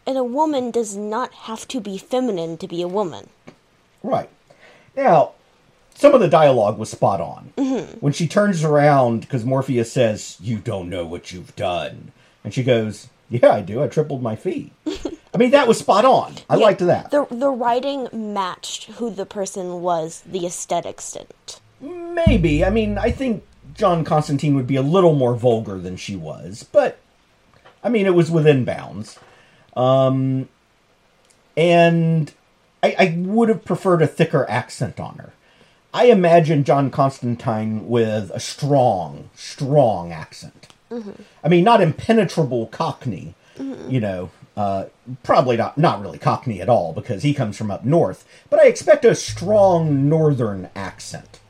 And 0.07 0.19
a 0.19 0.25
woman 0.25 0.71
does 0.71 0.97
not 0.97 1.33
have 1.33 1.69
to 1.69 1.81
be 1.81 1.97
feminine 1.99 2.57
to 2.59 2.67
be 2.67 2.83
a 2.83 2.89
woman. 2.89 3.29
Right. 4.03 4.29
Now, 4.97 5.33
some 5.95 6.15
of 6.15 6.21
the 6.21 6.29
dialogue 6.29 6.79
was 6.79 6.91
spot 6.91 7.21
on. 7.21 7.53
When 8.01 8.13
she 8.13 8.27
turns 8.27 8.65
around, 8.65 9.21
because 9.21 9.45
Morpheus 9.45 9.93
says, 9.93 10.37
You 10.41 10.59
don't 10.59 10.91
know 10.91 11.07
what 11.07 11.33
you've 11.33 11.55
done. 11.55 12.13
And 12.43 12.53
she 12.53 12.63
goes, 12.65 13.09
Yeah, 13.31 13.51
I 13.51 13.61
do. 13.61 13.83
I 13.83 13.87
tripled 13.89 14.23
my 14.23 14.35
fee. 14.35 14.73
I 15.35 15.39
mean, 15.39 15.53
that 15.53 15.69
was 15.69 15.79
spot 15.79 16.05
on. 16.05 16.35
I 16.51 16.57
Yeah, 16.57 16.65
liked 16.65 16.81
that. 16.81 17.11
The 17.11 17.27
the 17.31 17.49
writing 17.51 18.09
matched 18.13 18.85
who 18.93 19.11
the 19.11 19.25
person 19.25 19.81
was. 19.83 20.23
The 20.27 20.45
aesthetics 20.47 21.13
didn't. 21.13 21.61
Maybe. 21.81 22.65
I 22.65 22.71
mean, 22.71 22.99
I 22.99 23.11
think 23.11 23.45
John 23.75 24.05
Constantine 24.05 24.55
would 24.55 24.67
be 24.67 24.77
a 24.77 24.83
little 24.83 25.15
more 25.15 25.35
vulgar 25.35 25.79
than 25.79 25.97
she 25.97 26.17
was, 26.17 26.63
but 26.63 26.99
I 27.83 27.89
mean, 27.89 28.07
it 28.07 28.15
was 28.15 28.31
within 28.31 28.65
bounds. 28.65 29.19
Um, 29.77 30.49
and 31.57 32.33
I, 32.83 32.95
I 32.99 33.15
would 33.19 33.49
have 33.49 33.65
preferred 33.65 34.03
a 34.03 34.07
thicker 34.07 34.49
accent 34.49 35.01
on 35.01 35.17
her. 35.17 35.33
I 35.95 36.07
imagine 36.07 36.65
John 36.65 36.91
Constantine 36.91 37.89
with 37.89 38.31
a 38.31 38.41
strong, 38.41 39.31
strong 39.35 40.11
accent. 40.13 40.69
I 41.43 41.49
mean, 41.49 41.65
not 41.65 41.81
impenetrable 41.81 42.67
Cockney, 42.67 43.35
you 43.89 44.01
know. 44.01 44.31
Uh, 44.55 44.85
probably 45.23 45.57
not, 45.57 45.79
not 45.79 46.03
really 46.03 46.19
Cockney 46.19 46.61
at 46.61 46.69
all 46.69 46.93
because 46.93 47.23
he 47.23 47.33
comes 47.33 47.57
from 47.57 47.71
up 47.71 47.85
north. 47.87 48.27
But 48.51 48.61
I 48.61 48.67
expect 48.67 49.05
a 49.07 49.15
strong 49.15 50.09
northern 50.11 50.69
accent. 50.77 51.41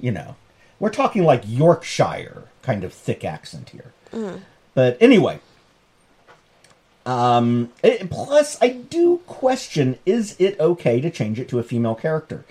You 0.00 0.12
know, 0.12 0.36
we're 0.80 0.90
talking 0.90 1.22
like 1.24 1.42
Yorkshire 1.46 2.44
kind 2.62 2.82
of 2.82 2.92
thick 2.92 3.24
accent 3.24 3.68
here. 3.70 3.92
But 4.74 4.96
anyway, 5.00 5.38
um, 7.06 7.70
it- 7.82 8.10
plus 8.10 8.58
I 8.60 8.68
do 8.70 9.18
question: 9.26 9.98
is 10.04 10.36
it 10.38 10.58
okay 10.60 11.00
to 11.00 11.10
change 11.10 11.38
it 11.40 11.48
to 11.50 11.58
a 11.58 11.62
female 11.62 11.94
character? 11.94 12.44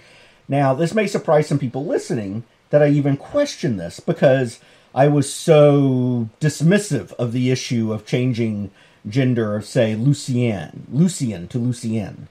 Now, 0.47 0.73
this 0.73 0.93
may 0.95 1.05
surprise 1.07 1.47
some 1.47 1.59
people 1.59 1.85
listening 1.85 2.43
that 2.71 2.81
I 2.81 2.87
even 2.89 3.17
question 3.17 3.77
this 3.77 3.99
because 3.99 4.59
I 4.95 5.07
was 5.07 5.31
so 5.31 6.29
dismissive 6.41 7.13
of 7.13 7.31
the 7.31 7.51
issue 7.51 7.93
of 7.93 8.05
changing 8.05 8.71
gender 9.07 9.55
of, 9.55 9.65
say, 9.65 9.95
Lucienne, 9.95 10.87
Lucien 10.91 11.47
to 11.49 11.57
Lucienne. 11.59 12.27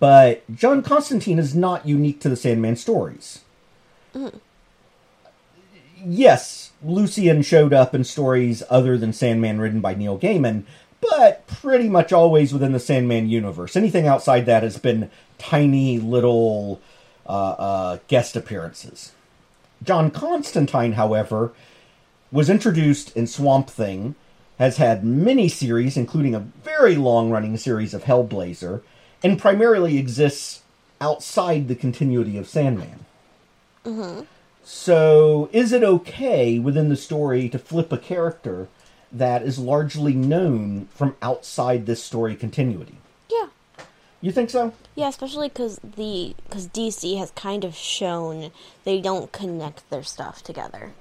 But 0.00 0.42
John 0.54 0.82
Constantine 0.82 1.38
is 1.38 1.54
not 1.54 1.86
unique 1.86 2.20
to 2.20 2.28
the 2.28 2.36
Sandman 2.36 2.76
stories. 2.76 3.40
Yes, 6.04 6.72
Lucien 6.84 7.42
showed 7.42 7.72
up 7.72 7.94
in 7.94 8.04
stories 8.04 8.62
other 8.68 8.98
than 8.98 9.12
Sandman 9.12 9.60
written 9.60 9.80
by 9.80 9.94
Neil 9.94 10.18
Gaiman, 10.18 10.64
but 11.00 11.46
pretty 11.46 11.88
much 11.88 12.12
always 12.12 12.52
within 12.52 12.72
the 12.72 12.80
Sandman 12.80 13.28
universe. 13.28 13.76
Anything 13.76 14.06
outside 14.06 14.46
that 14.46 14.62
has 14.62 14.78
been 14.78 15.10
tiny 15.38 15.98
little 15.98 16.80
uh, 17.26 17.50
uh, 17.58 17.98
guest 18.08 18.36
appearances. 18.36 19.12
John 19.82 20.10
Constantine, 20.10 20.92
however, 20.92 21.52
was 22.32 22.50
introduced 22.50 23.16
in 23.16 23.26
Swamp 23.26 23.68
Thing, 23.68 24.14
has 24.58 24.78
had 24.78 25.04
many 25.04 25.48
series, 25.48 25.96
including 25.96 26.34
a 26.34 26.40
very 26.40 26.96
long 26.96 27.30
running 27.30 27.56
series 27.56 27.94
of 27.94 28.04
Hellblazer, 28.04 28.82
and 29.22 29.38
primarily 29.38 29.98
exists 29.98 30.62
outside 31.00 31.68
the 31.68 31.74
continuity 31.74 32.38
of 32.38 32.48
Sandman. 32.48 33.04
So, 34.68 35.48
is 35.52 35.72
it 35.72 35.84
okay 35.84 36.58
within 36.58 36.88
the 36.88 36.96
story 36.96 37.48
to 37.50 37.58
flip 37.58 37.92
a 37.92 37.98
character 37.98 38.66
that 39.12 39.42
is 39.42 39.60
largely 39.60 40.12
known 40.12 40.88
from 40.92 41.14
outside 41.22 41.86
this 41.86 42.02
story 42.02 42.34
continuity? 42.34 42.96
Yeah. 43.30 43.46
You 44.20 44.32
think 44.32 44.50
so? 44.50 44.72
Yeah, 44.96 45.06
especially 45.06 45.48
because 45.50 45.78
the 45.78 46.34
because 46.48 46.66
DC 46.66 47.16
has 47.16 47.30
kind 47.30 47.64
of 47.64 47.76
shown 47.76 48.50
they 48.82 49.00
don't 49.00 49.30
connect 49.30 49.88
their 49.88 50.02
stuff 50.02 50.42
together. 50.42 50.94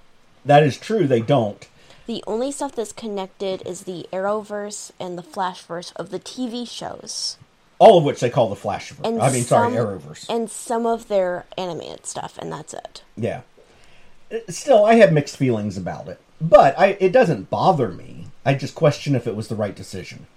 That 0.46 0.62
is 0.62 0.78
true, 0.78 1.08
they 1.08 1.22
don't. 1.22 1.68
The 2.06 2.24
only 2.28 2.52
stuff 2.52 2.76
that's 2.76 2.94
connected 2.94 3.64
is 3.66 3.86
the 3.86 4.06
Arrowverse 4.14 4.92
and 5.00 5.18
the 5.18 5.24
Flashverse 5.24 5.92
of 5.96 6.12
the 6.12 6.20
TV 6.20 6.70
shows, 6.70 7.38
All 7.80 7.98
of 7.98 8.04
which 8.04 8.20
they 8.20 8.30
call 8.30 8.48
the 8.50 8.56
Flashverse. 8.56 9.04
and 9.04 9.20
I 9.20 9.32
mean, 9.32 9.42
some, 9.42 9.74
sorry, 9.74 9.74
Arrowverse. 9.74 10.30
and 10.30 10.52
some 10.52 10.86
of 10.86 11.08
their 11.08 11.46
animated 11.58 12.06
stuff, 12.06 12.38
and 12.38 12.52
that's 12.52 12.76
it. 12.76 13.02
Yeah. 13.18 13.42
Uh, 14.32 14.38
Still, 14.50 14.86
I 14.86 14.96
have 14.96 15.14
mixed 15.14 15.38
feelings 15.38 15.78
about 15.78 16.08
it, 16.08 16.20
but 16.42 16.78
I 16.78 16.98
it 17.00 17.12
doesn't 17.12 17.50
bother 17.50 17.90
me. 17.90 18.28
I 18.46 18.54
just 18.54 18.76
question 18.76 19.16
if 19.16 19.28
it 19.28 19.36
was 19.36 19.48
the 19.48 19.56
right 19.56 19.76
decision. 19.76 20.28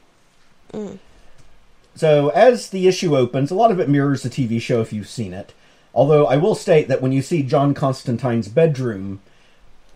So, 1.94 2.28
as 2.28 2.70
the 2.70 2.86
issue 2.86 3.16
opens, 3.16 3.50
a 3.50 3.54
lot 3.56 3.70
of 3.70 3.80
it 3.80 3.88
mirrors 3.88 4.22
the 4.22 4.30
TV 4.30 4.60
show 4.60 4.80
if 4.80 4.92
you've 4.92 5.08
seen 5.08 5.32
it. 5.32 5.52
Although 5.94 6.26
I 6.26 6.36
will 6.36 6.54
state 6.54 6.86
that 6.88 7.02
when 7.02 7.12
you 7.12 7.22
see 7.22 7.42
John 7.42 7.74
Constantine's 7.74 8.48
bedroom, 8.48 9.20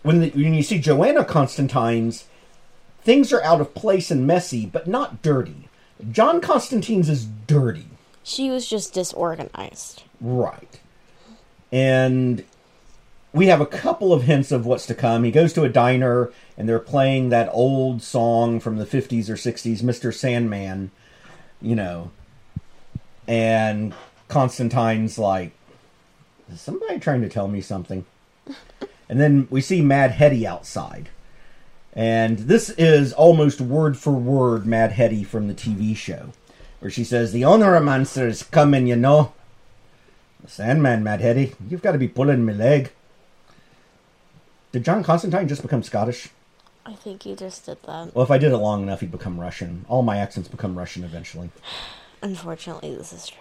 when 0.01 0.19
the, 0.19 0.29
when 0.31 0.53
you 0.53 0.63
see 0.63 0.79
Joanna 0.79 1.23
Constantine's, 1.23 2.25
things 3.03 3.31
are 3.31 3.41
out 3.43 3.61
of 3.61 3.73
place 3.73 4.11
and 4.11 4.27
messy, 4.27 4.65
but 4.65 4.87
not 4.87 5.21
dirty. 5.21 5.69
John 6.11 6.41
Constantine's 6.41 7.09
is 7.09 7.25
dirty. 7.25 7.85
She 8.23 8.49
was 8.49 8.67
just 8.67 8.93
disorganized. 8.93 10.03
Right. 10.19 10.79
And 11.71 12.43
we 13.33 13.47
have 13.47 13.59
a 13.59 13.65
couple 13.65 14.13
of 14.13 14.23
hints 14.23 14.51
of 14.51 14.65
what's 14.65 14.85
to 14.85 14.93
come. 14.93 15.23
He 15.23 15.31
goes 15.31 15.53
to 15.53 15.63
a 15.63 15.69
diner 15.69 16.31
and 16.55 16.69
they're 16.69 16.79
playing 16.79 17.29
that 17.29 17.49
old 17.51 18.03
song 18.03 18.59
from 18.59 18.77
the 18.77 18.85
50s 18.85 19.27
or 19.27 19.33
60s, 19.33 19.81
Mr. 19.81 20.13
Sandman, 20.13 20.91
you 21.59 21.75
know. 21.75 22.11
And 23.27 23.95
Constantine's 24.27 25.17
like, 25.17 25.51
is 26.51 26.61
somebody 26.61 26.99
trying 26.99 27.21
to 27.21 27.29
tell 27.29 27.47
me 27.47 27.59
something? 27.59 28.05
and 29.09 29.19
then 29.19 29.47
we 29.49 29.61
see 29.61 29.81
Mad 29.81 30.11
Hetty 30.11 30.45
outside. 30.45 31.09
And 31.93 32.39
this 32.39 32.69
is 32.71 33.13
almost 33.13 33.61
word 33.61 33.97
for 33.97 34.13
word 34.13 34.67
Mad 34.67 34.91
Hetty 34.91 35.23
from 35.23 35.47
the 35.47 35.53
TV 35.53 35.95
show, 35.95 36.33
where 36.79 36.91
she 36.91 37.03
says, 37.03 37.31
The 37.31 37.43
Honoramancer 37.43 38.27
is 38.27 38.43
coming, 38.43 38.87
you 38.87 38.95
know. 38.95 39.33
Sandman, 40.45 41.03
Mad 41.03 41.21
Hetty, 41.21 41.55
you've 41.67 41.81
got 41.81 41.93
to 41.93 41.97
be 41.97 42.07
pulling 42.07 42.45
me 42.45 42.53
leg. 42.53 42.91
Did 44.73 44.83
John 44.83 45.03
Constantine 45.03 45.47
just 45.47 45.61
become 45.61 45.83
Scottish? 45.83 46.29
I 46.85 46.93
think 46.93 47.23
he 47.23 47.35
just 47.35 47.65
did 47.67 47.81
that. 47.83 48.13
Well, 48.13 48.25
if 48.25 48.31
I 48.31 48.39
did 48.39 48.51
it 48.51 48.57
long 48.57 48.83
enough, 48.83 48.99
he'd 48.99 49.11
become 49.11 49.39
Russian. 49.39 49.85
All 49.87 50.01
my 50.01 50.17
accents 50.17 50.49
become 50.49 50.77
Russian 50.77 51.03
eventually. 51.03 51.51
Unfortunately, 52.23 52.93
this 52.95 53.13
is 53.13 53.27
true. 53.27 53.39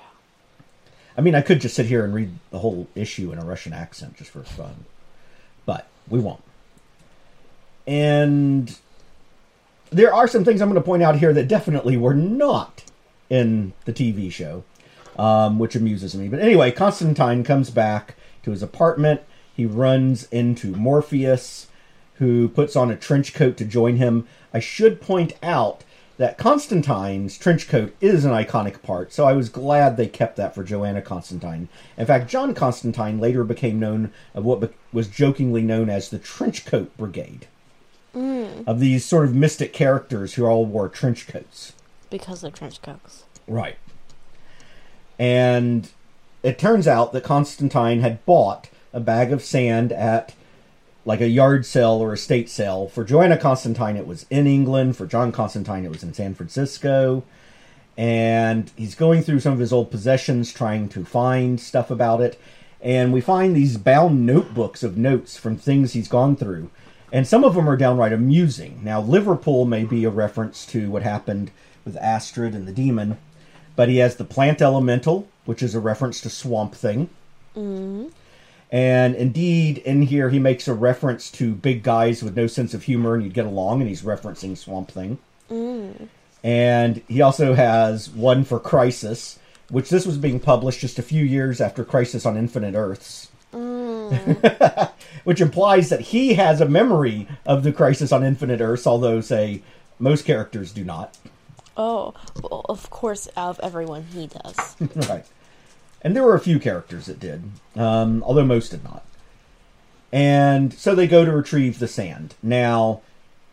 I 1.16 1.22
mean, 1.22 1.34
I 1.34 1.40
could 1.40 1.60
just 1.60 1.74
sit 1.74 1.86
here 1.86 2.04
and 2.04 2.14
read 2.14 2.30
the 2.50 2.58
whole 2.58 2.86
issue 2.94 3.32
in 3.32 3.38
a 3.38 3.44
Russian 3.44 3.72
accent 3.72 4.16
just 4.16 4.30
for 4.30 4.42
fun. 4.42 4.84
But 5.64 5.88
we 6.08 6.20
won't. 6.20 6.42
And 7.86 8.78
there 9.90 10.14
are 10.14 10.28
some 10.28 10.44
things 10.44 10.60
I'm 10.60 10.68
going 10.68 10.80
to 10.80 10.84
point 10.84 11.02
out 11.02 11.16
here 11.16 11.32
that 11.32 11.48
definitely 11.48 11.96
were 11.96 12.14
not 12.14 12.84
in 13.30 13.72
the 13.86 13.92
TV 13.92 14.30
show, 14.30 14.64
um, 15.18 15.58
which 15.58 15.74
amuses 15.74 16.14
me. 16.14 16.28
But 16.28 16.40
anyway, 16.40 16.70
Constantine 16.70 17.42
comes 17.42 17.70
back 17.70 18.16
to 18.42 18.50
his 18.50 18.62
apartment. 18.62 19.22
He 19.54 19.66
runs 19.66 20.24
into 20.24 20.68
Morpheus, 20.68 21.68
who 22.14 22.48
puts 22.48 22.76
on 22.76 22.90
a 22.90 22.96
trench 22.96 23.34
coat 23.34 23.56
to 23.58 23.64
join 23.64 23.96
him. 23.96 24.26
I 24.52 24.60
should 24.60 25.00
point 25.00 25.34
out 25.42 25.84
that 26.18 26.38
Constantine's 26.38 27.36
trench 27.36 27.68
coat 27.68 27.94
is 28.00 28.24
an 28.24 28.32
iconic 28.32 28.82
part, 28.82 29.12
so 29.12 29.26
I 29.26 29.32
was 29.32 29.48
glad 29.48 29.96
they 29.96 30.06
kept 30.06 30.36
that 30.36 30.54
for 30.54 30.62
Joanna 30.62 31.02
Constantine. 31.02 31.68
In 31.96 32.06
fact, 32.06 32.30
John 32.30 32.54
Constantine 32.54 33.18
later 33.18 33.44
became 33.44 33.80
known 33.80 34.12
of 34.34 34.44
what 34.44 34.60
be- 34.60 34.68
was 34.92 35.08
jokingly 35.08 35.62
known 35.62 35.90
as 35.90 36.10
the 36.10 36.18
Trench 36.18 36.64
Coat 36.64 36.96
Brigade. 36.96 37.46
Mm. 38.14 38.68
Of 38.68 38.78
these 38.78 39.04
sort 39.04 39.24
of 39.24 39.34
mystic 39.34 39.72
characters 39.72 40.34
who 40.34 40.44
all 40.44 40.66
wore 40.66 40.88
trench 40.88 41.26
coats. 41.26 41.72
Because 42.10 42.44
of 42.44 42.52
trench 42.52 42.82
coats. 42.82 43.24
Right. 43.48 43.76
And 45.18 45.88
it 46.42 46.58
turns 46.58 46.86
out 46.86 47.12
that 47.12 47.24
Constantine 47.24 48.00
had 48.00 48.24
bought 48.26 48.68
a 48.92 49.00
bag 49.00 49.32
of 49.32 49.42
sand 49.42 49.92
at 49.92 50.34
like 51.04 51.20
a 51.20 51.28
yard 51.28 51.66
sale 51.66 52.02
or 52.02 52.10
a 52.10 52.14
estate 52.14 52.48
sale. 52.48 52.88
For 52.88 53.04
Joanna 53.04 53.36
Constantine, 53.36 53.96
it 53.96 54.06
was 54.06 54.26
in 54.30 54.46
England. 54.46 54.96
For 54.96 55.06
John 55.06 55.32
Constantine, 55.32 55.84
it 55.84 55.90
was 55.90 56.02
in 56.02 56.14
San 56.14 56.34
Francisco. 56.34 57.24
And 57.96 58.70
he's 58.76 58.94
going 58.94 59.22
through 59.22 59.40
some 59.40 59.52
of 59.52 59.58
his 59.58 59.72
old 59.72 59.90
possessions, 59.90 60.52
trying 60.52 60.88
to 60.90 61.04
find 61.04 61.60
stuff 61.60 61.90
about 61.90 62.20
it. 62.20 62.40
And 62.80 63.12
we 63.12 63.20
find 63.20 63.54
these 63.54 63.76
bound 63.76 64.26
notebooks 64.26 64.82
of 64.82 64.96
notes 64.96 65.36
from 65.36 65.56
things 65.56 65.92
he's 65.92 66.08
gone 66.08 66.36
through. 66.36 66.70
And 67.12 67.26
some 67.26 67.44
of 67.44 67.54
them 67.54 67.68
are 67.68 67.76
downright 67.76 68.12
amusing. 68.12 68.80
Now, 68.82 69.00
Liverpool 69.00 69.66
may 69.66 69.84
be 69.84 70.04
a 70.04 70.10
reference 70.10 70.64
to 70.66 70.90
what 70.90 71.02
happened 71.02 71.50
with 71.84 71.96
Astrid 71.96 72.54
and 72.54 72.66
the 72.66 72.72
demon, 72.72 73.18
but 73.76 73.88
he 73.88 73.98
has 73.98 74.16
the 74.16 74.24
plant 74.24 74.62
elemental, 74.62 75.28
which 75.44 75.62
is 75.62 75.74
a 75.74 75.80
reference 75.80 76.20
to 76.22 76.30
Swamp 76.30 76.74
Thing. 76.74 77.10
Mm-hmm. 77.54 78.08
And 78.72 79.14
indeed, 79.14 79.78
in 79.78 80.00
here, 80.00 80.30
he 80.30 80.38
makes 80.38 80.66
a 80.66 80.72
reference 80.72 81.30
to 81.32 81.54
big 81.54 81.82
guys 81.82 82.22
with 82.22 82.34
no 82.34 82.46
sense 82.46 82.72
of 82.72 82.84
humor 82.84 83.14
and 83.14 83.22
you'd 83.22 83.34
get 83.34 83.44
along, 83.44 83.82
and 83.82 83.88
he's 83.88 84.00
referencing 84.00 84.56
Swamp 84.56 84.90
Thing. 84.90 85.18
Mm. 85.50 86.08
And 86.42 87.02
he 87.06 87.20
also 87.20 87.52
has 87.52 88.08
one 88.08 88.44
for 88.44 88.58
Crisis, 88.58 89.38
which 89.68 89.90
this 89.90 90.06
was 90.06 90.16
being 90.16 90.40
published 90.40 90.80
just 90.80 90.98
a 90.98 91.02
few 91.02 91.22
years 91.22 91.60
after 91.60 91.84
Crisis 91.84 92.24
on 92.24 92.38
Infinite 92.38 92.74
Earths. 92.74 93.30
Mm. 93.52 94.90
which 95.24 95.42
implies 95.42 95.90
that 95.90 96.00
he 96.00 96.34
has 96.34 96.62
a 96.62 96.66
memory 96.66 97.28
of 97.44 97.64
the 97.64 97.72
Crisis 97.72 98.10
on 98.10 98.24
Infinite 98.24 98.62
Earths, 98.62 98.86
although, 98.86 99.20
say, 99.20 99.62
most 99.98 100.24
characters 100.24 100.72
do 100.72 100.82
not. 100.82 101.18
Oh, 101.76 102.14
well, 102.42 102.64
of 102.70 102.88
course, 102.88 103.28
out 103.36 103.58
of 103.58 103.60
everyone, 103.60 104.06
he 104.14 104.28
does. 104.28 104.76
right. 105.08 105.26
And 106.02 106.14
there 106.16 106.24
were 106.24 106.34
a 106.34 106.40
few 106.40 106.58
characters 106.58 107.06
that 107.06 107.20
did, 107.20 107.44
um, 107.76 108.22
although 108.24 108.44
most 108.44 108.70
did 108.70 108.82
not. 108.84 109.04
And 110.12 110.74
so 110.74 110.94
they 110.94 111.06
go 111.06 111.24
to 111.24 111.32
retrieve 111.32 111.78
the 111.78 111.88
sand. 111.88 112.34
Now, 112.42 113.00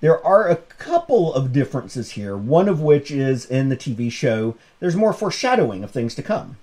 there 0.02 0.24
are 0.26 0.50
a 0.50 0.56
couple 0.58 1.34
of 1.34 1.54
differences 1.54 2.12
here, 2.12 2.36
one 2.36 2.68
of 2.68 2.82
which 2.82 3.12
is 3.12 3.46
in 3.46 3.70
the 3.70 3.78
TV 3.78 4.12
show, 4.12 4.56
there's 4.80 4.96
more 4.96 5.14
foreshadowing 5.14 5.84
of 5.84 5.92
things 5.92 6.16
to 6.16 6.24
come. 6.24 6.58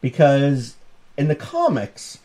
Because 0.00 0.76
in 1.16 1.28
the 1.28 1.34
comics, 1.34 2.18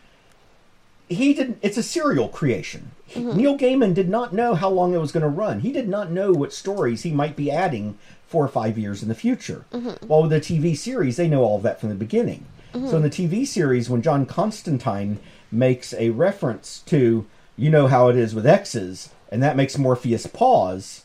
he 1.09 1.33
didn't 1.33 1.57
it's 1.61 1.77
a 1.77 1.83
serial 1.83 2.29
creation. 2.29 2.91
He- 3.05 3.21
Neil 3.23 3.57
Gaiman 3.57 3.93
did 3.93 4.09
not 4.09 4.33
know 4.33 4.53
how 4.55 4.69
long 4.69 4.93
it 4.93 4.99
was 4.99 5.11
going 5.11 5.23
to 5.23 5.29
run. 5.29 5.59
He 5.61 5.71
did 5.71 5.89
not 5.89 6.11
know 6.11 6.31
what 6.31 6.53
stories 6.53 7.01
he 7.03 7.11
might 7.11 7.35
be 7.35 7.49
adding 7.51 7.97
four 8.27 8.43
or 8.45 8.49
five 8.49 8.77
years 8.77 9.01
in 9.03 9.09
the 9.09 9.15
future. 9.15 9.65
While 10.07 10.23
with 10.23 10.31
the 10.31 10.39
TV 10.41 10.75
series, 10.77 11.17
they 11.17 11.27
know 11.27 11.43
all 11.43 11.57
of 11.57 11.63
that 11.63 11.79
from 11.79 11.89
the 11.89 11.95
beginning. 11.95 12.45
So 12.73 12.97
in 12.97 13.03
the 13.03 13.09
TV 13.09 13.45
series, 13.45 13.89
when 13.89 14.01
John 14.01 14.25
Constantine 14.25 15.19
makes 15.51 15.93
a 15.93 16.09
reference 16.09 16.79
to, 16.87 17.25
you 17.55 17.69
know 17.69 17.85
how 17.87 18.09
it 18.09 18.15
is 18.15 18.33
with 18.33 18.47
X's, 18.47 19.09
and 19.31 19.43
that 19.43 19.55
makes 19.55 19.77
Morpheus 19.77 20.25
pause, 20.25 21.03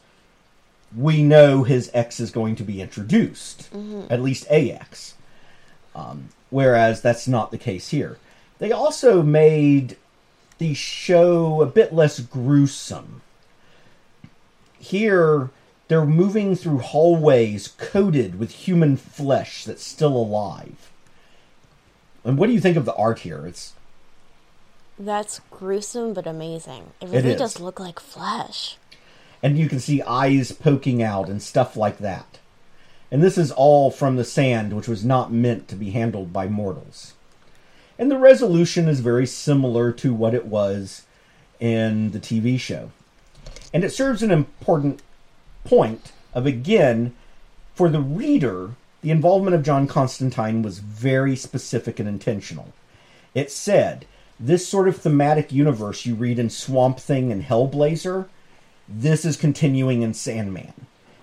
we 0.97 1.23
know 1.23 1.65
his 1.65 1.91
X 1.93 2.21
is 2.21 2.31
going 2.31 2.57
to 2.57 2.63
be 2.63 2.81
introduced, 2.81 3.69
at 4.09 4.23
least 4.23 4.51
AX. 4.51 5.15
Um, 5.95 6.31
whereas 6.49 7.03
that's 7.03 7.29
not 7.29 7.51
the 7.51 7.59
case 7.59 7.91
here. 7.91 8.17
They 8.59 8.73
also 8.73 9.23
made 9.23 9.97
the 10.57 10.73
show 10.75 11.61
a 11.61 11.67
bit 11.67 11.93
less 11.93 12.19
gruesome. 12.21 13.21
Here, 14.79 15.51
they're 15.89 16.07
moving 16.07 16.57
through 16.57 16.79
hallways 16.79 17.69
coated 17.69 18.39
with 18.39 18.51
human 18.53 18.97
flesh 18.97 19.65
that's 19.65 19.85
still 19.85 20.17
alive. 20.17 20.91
And 22.25 22.37
what 22.39 22.47
do 22.49 22.53
you 22.53 22.61
think 22.61 22.77
of 22.77 22.85
the 22.85 22.95
art 22.95 23.21
here? 23.21 23.47
It's 23.47 23.75
That's 24.99 25.41
gruesome 25.51 26.13
but 26.15 26.27
amazing. 26.27 26.93
It 27.01 27.09
It 27.13 27.13
really 27.13 27.33
is. 27.33 27.39
does 27.39 27.61
look 27.61 27.79
like 27.81 28.01
flesh. 28.01 28.77
and 29.43 29.57
you 29.59 29.69
can 29.69 29.79
see 29.79 30.03
eyes 30.03 30.51
poking 30.53 31.01
out 31.03 31.29
and 31.29 31.41
stuff 31.43 31.77
like 31.77 31.99
that. 31.99 32.39
And 33.11 33.23
this 33.23 33.39
is 33.39 33.53
all 33.53 33.91
from 33.91 34.17
the 34.17 34.25
sand, 34.25 34.75
which 34.75 34.89
was 34.89 35.05
not 35.05 35.33
meant 35.33 35.69
to 35.69 35.77
be 35.77 35.91
handled 35.91 36.33
by 36.33 36.49
mortals. 36.49 37.15
And 37.99 38.11
the 38.11 38.19
resolution 38.19 38.89
is 38.89 39.01
very 39.01 39.27
similar 39.27 39.93
to 39.93 40.13
what 40.13 40.35
it 40.35 40.47
was 40.47 41.07
in 41.61 42.11
the 42.11 42.21
TV 42.21 42.59
show. 42.59 42.91
And 43.73 43.85
it 43.85 43.91
serves 43.93 44.23
an 44.23 44.31
important 44.31 45.03
point 45.65 46.13
of 46.35 46.47
again, 46.47 47.15
for 47.75 47.89
the 47.89 48.01
reader, 48.01 48.71
the 49.01 49.11
involvement 49.11 49.55
of 49.55 49.63
John 49.63 49.87
Constantine 49.87 50.63
was 50.63 50.81
very 50.81 51.37
specific 51.37 52.01
and 52.01 52.09
intentional. 52.09 52.73
It 53.35 53.51
said, 53.51 54.07
this 54.41 54.67
sort 54.67 54.89
of 54.89 54.97
thematic 54.97 55.53
universe 55.53 56.07
you 56.07 56.15
read 56.15 56.39
in 56.39 56.51
Swamp 56.51 56.99
Thing 56.99 57.31
and 57.31 57.45
Hellblazer, 57.45 58.29
this 58.89 59.25
is 59.25 59.37
continuing 59.37 60.03
in 60.03 60.15
Sandman. 60.15 60.73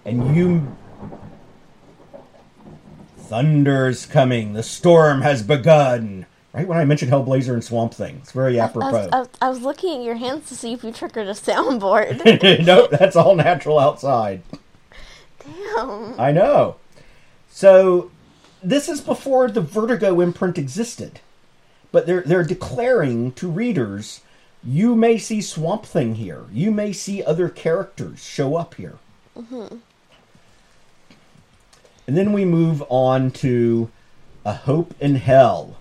And 0.03 0.35
you. 0.35 0.75
Thunder's 3.17 4.05
coming. 4.05 4.53
The 4.53 4.63
storm 4.63 5.21
has 5.21 5.41
begun. 5.41 6.25
Right 6.53 6.67
when 6.67 6.77
I 6.77 6.85
mentioned 6.85 7.11
Hellblazer 7.11 7.53
and 7.53 7.63
Swamp 7.63 7.93
Thing. 7.93 8.19
It's 8.21 8.31
very 8.31 8.59
I 8.59 8.65
apropos. 8.65 8.91
was, 8.91 9.09
I, 9.11 9.19
was, 9.19 9.29
I 9.41 9.49
was 9.49 9.61
looking 9.61 9.97
at 9.97 10.03
your 10.03 10.15
hands 10.15 10.47
to 10.49 10.55
see 10.55 10.73
if 10.73 10.83
you 10.83 10.91
triggered 10.91 11.27
a 11.27 11.31
soundboard. 11.31 12.65
nope, 12.65 12.91
that's 12.91 13.15
all 13.15 13.35
natural 13.35 13.79
outside. 13.79 14.41
Damn. 15.39 16.19
I 16.19 16.31
know. 16.31 16.77
So 17.55 18.11
this 18.61 18.89
is 18.89 18.99
before 18.99 19.49
the 19.49 19.61
Vertigo 19.61 20.19
imprint 20.19 20.57
existed. 20.57 21.21
But 21.93 22.05
they're 22.05 22.19
they're 22.19 22.43
declaring 22.43 23.31
to 23.33 23.49
readers, 23.49 24.19
you 24.61 24.93
may 24.93 25.17
see 25.17 25.41
Swamp 25.41 25.85
Thing 25.85 26.15
here. 26.15 26.43
You 26.51 26.69
may 26.69 26.91
see 26.91 27.23
other 27.23 27.47
characters 27.47 28.21
show 28.21 28.57
up 28.57 28.75
here. 28.75 28.97
Mm-hmm. 29.37 29.77
And 32.05 32.17
then 32.17 32.33
we 32.33 32.43
move 32.43 32.83
on 32.89 33.31
to 33.31 33.89
A 34.43 34.53
Hope 34.53 34.93
in 34.99 35.15
Hell. 35.15 35.77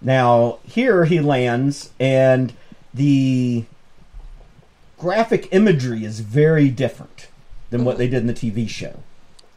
Now, 0.00 0.60
here 0.64 1.04
he 1.04 1.20
lands, 1.20 1.90
and 2.00 2.54
the 2.94 3.66
graphic 4.98 5.50
imagery 5.52 6.06
is 6.06 6.20
very 6.20 6.70
different 6.70 7.28
than 7.68 7.84
what 7.84 7.92
mm-hmm. 7.92 7.98
they 7.98 8.08
did 8.08 8.22
in 8.22 8.26
the 8.28 8.32
TV 8.32 8.66
show. 8.66 9.02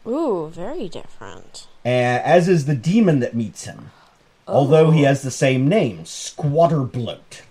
Ooh, 0.09 0.49
very 0.49 0.89
different. 0.89 1.67
And 1.85 2.23
as 2.23 2.47
is 2.47 2.65
the 2.65 2.75
demon 2.75 3.19
that 3.19 3.35
meets 3.35 3.65
him, 3.65 3.91
although 4.47 4.91
he 4.91 5.03
oh. 5.05 5.07
has 5.07 5.21
the 5.21 5.31
same 5.31 5.67
name, 5.67 6.05
Squatter 6.05 6.81
Bloat. 6.81 7.43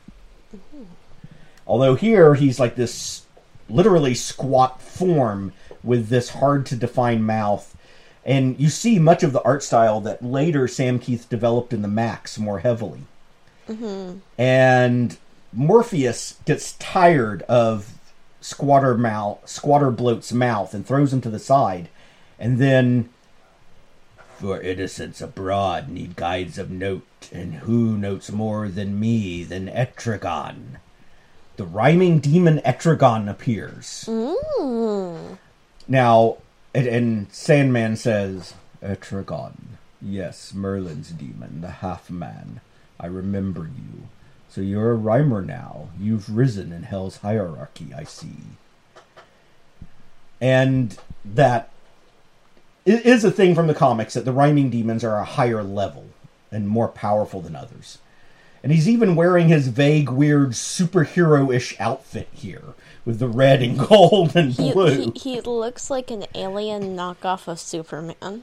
Although 1.67 1.95
here 1.95 2.35
he's 2.35 2.59
like 2.59 2.75
this 2.75 3.27
literally 3.69 4.15
squat 4.15 4.81
form 4.81 5.53
with 5.83 6.09
this 6.09 6.31
hard 6.31 6.67
to 6.67 6.77
define 6.77 7.23
mouth. 7.23 7.77
And 8.25 8.59
you 8.59 8.69
see 8.69 8.99
much 8.99 9.23
of 9.23 9.33
the 9.33 9.43
art 9.43 9.63
style 9.63 10.01
that 10.01 10.25
later 10.25 10.67
Sam 10.67 10.99
Kieth 10.99 11.29
developed 11.29 11.73
in 11.73 11.83
the 11.83 11.89
Maxx 11.89 12.39
more 12.39 12.61
heavily. 12.61 13.03
Mm-hmm. 13.69 14.19
And 14.39 15.17
Morpheus 15.53 16.37
gets 16.45 16.73
tired 16.75 17.43
of 17.43 17.95
Squatter 18.41 18.97
mouth, 18.97 19.47
Squatter 19.47 19.91
Bloat's 19.91 20.33
mouth 20.33 20.73
and 20.75 20.87
throws 20.87 21.13
him 21.13 21.21
to 21.23 21.31
the 21.31 21.39
side. 21.39 21.89
And 22.39 22.59
then 22.59 23.09
for 24.39 24.61
innocents 24.61 25.21
abroad 25.21 25.89
need 25.89 26.15
guides 26.15 26.59
of 26.59 26.71
note, 26.71 27.29
and 27.33 27.55
who 27.55 27.97
notes 27.97 28.31
more 28.31 28.69
than 28.69 29.01
me 29.01 29.43
than 29.43 29.67
Etrigan? 29.67 30.79
The 31.57 31.65
rhyming 31.65 32.21
demon 32.21 32.61
Etrigan 32.65 33.29
appears. 33.29 34.05
Mm. 34.07 35.39
Now, 35.89 36.39
and, 36.73 36.87
and 36.87 37.33
Sandman 37.33 37.97
says, 37.97 38.55
Etrigan, 38.81 39.57
yes, 40.01 40.55
Merlin's 40.55 41.11
demon, 41.11 41.61
the 41.61 41.71
half 41.71 42.09
man. 42.09 42.61
I 43.01 43.07
remember 43.07 43.63
you. 43.63 44.07
So 44.49 44.61
you're 44.61 44.93
a 44.93 44.97
rhymer 44.97 45.43
now. 45.43 45.89
You've 45.99 46.35
risen 46.35 46.73
in 46.73 46.85
Hell's 46.85 47.19
hierarchy, 47.19 47.93
I 47.95 48.05
see. 48.05 48.37
And 50.41 50.97
that 51.25 51.71
it 52.89 53.07
is 53.07 53.25
a 53.25 53.31
thing 53.31 53.55
from 53.55 53.67
the 53.67 53.75
comics 53.75 54.15
that 54.15 54.25
the 54.25 54.33
rhyming 54.33 54.71
demons 54.71 55.05
are 55.05 55.19
a 55.19 55.25
higher 55.25 55.63
level 55.63 56.07
and 56.51 56.69
more 56.69 56.89
powerful 56.89 57.41
than 57.41 57.55
others. 57.55 57.99
And 58.63 58.73
he's 58.73 58.89
even 58.89 59.15
wearing 59.15 59.49
his 59.49 59.69
vague, 59.69 60.11
weird, 60.11 60.51
superhero 60.51 61.55
ish 61.55 61.79
outfit 61.79 62.29
here 62.33 62.75
with 63.05 63.19
the 63.19 63.29
red 63.29 63.63
and 63.63 63.79
gold 63.89 64.35
and 64.35 64.53
He, 64.53 64.73
blue. 64.73 65.13
he, 65.15 65.35
he 65.35 65.41
looks 65.41 65.91
like 65.91 66.11
an 66.11 66.25
alien 66.35 66.97
knockoff 66.97 67.47
of 67.47 67.61
Superman. 67.61 68.43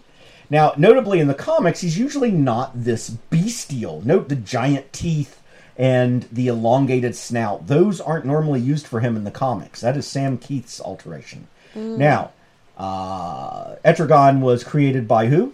Now, 0.49 0.73
notably 0.77 1.19
in 1.19 1.27
the 1.27 1.33
comics, 1.33 1.81
he's 1.81 1.97
usually 1.97 2.31
not 2.31 2.71
this 2.83 3.09
bestial. 3.09 4.01
Note 4.05 4.29
the 4.29 4.35
giant 4.35 4.93
teeth 4.93 5.41
and 5.75 6.23
the 6.31 6.47
elongated 6.47 7.15
snout. 7.15 7.67
Those 7.67 7.99
aren't 7.99 8.25
normally 8.25 8.61
used 8.61 8.87
for 8.87 8.99
him 9.01 9.15
in 9.17 9.23
the 9.23 9.31
comics. 9.31 9.81
That 9.81 9.97
is 9.97 10.07
Sam 10.07 10.37
Kieth's 10.37 10.79
alteration. 10.79 11.47
Mm. 11.75 11.97
Now, 11.97 12.31
uh, 12.77 13.75
was 13.83 14.63
created 14.63 15.07
by 15.07 15.27
who? 15.27 15.53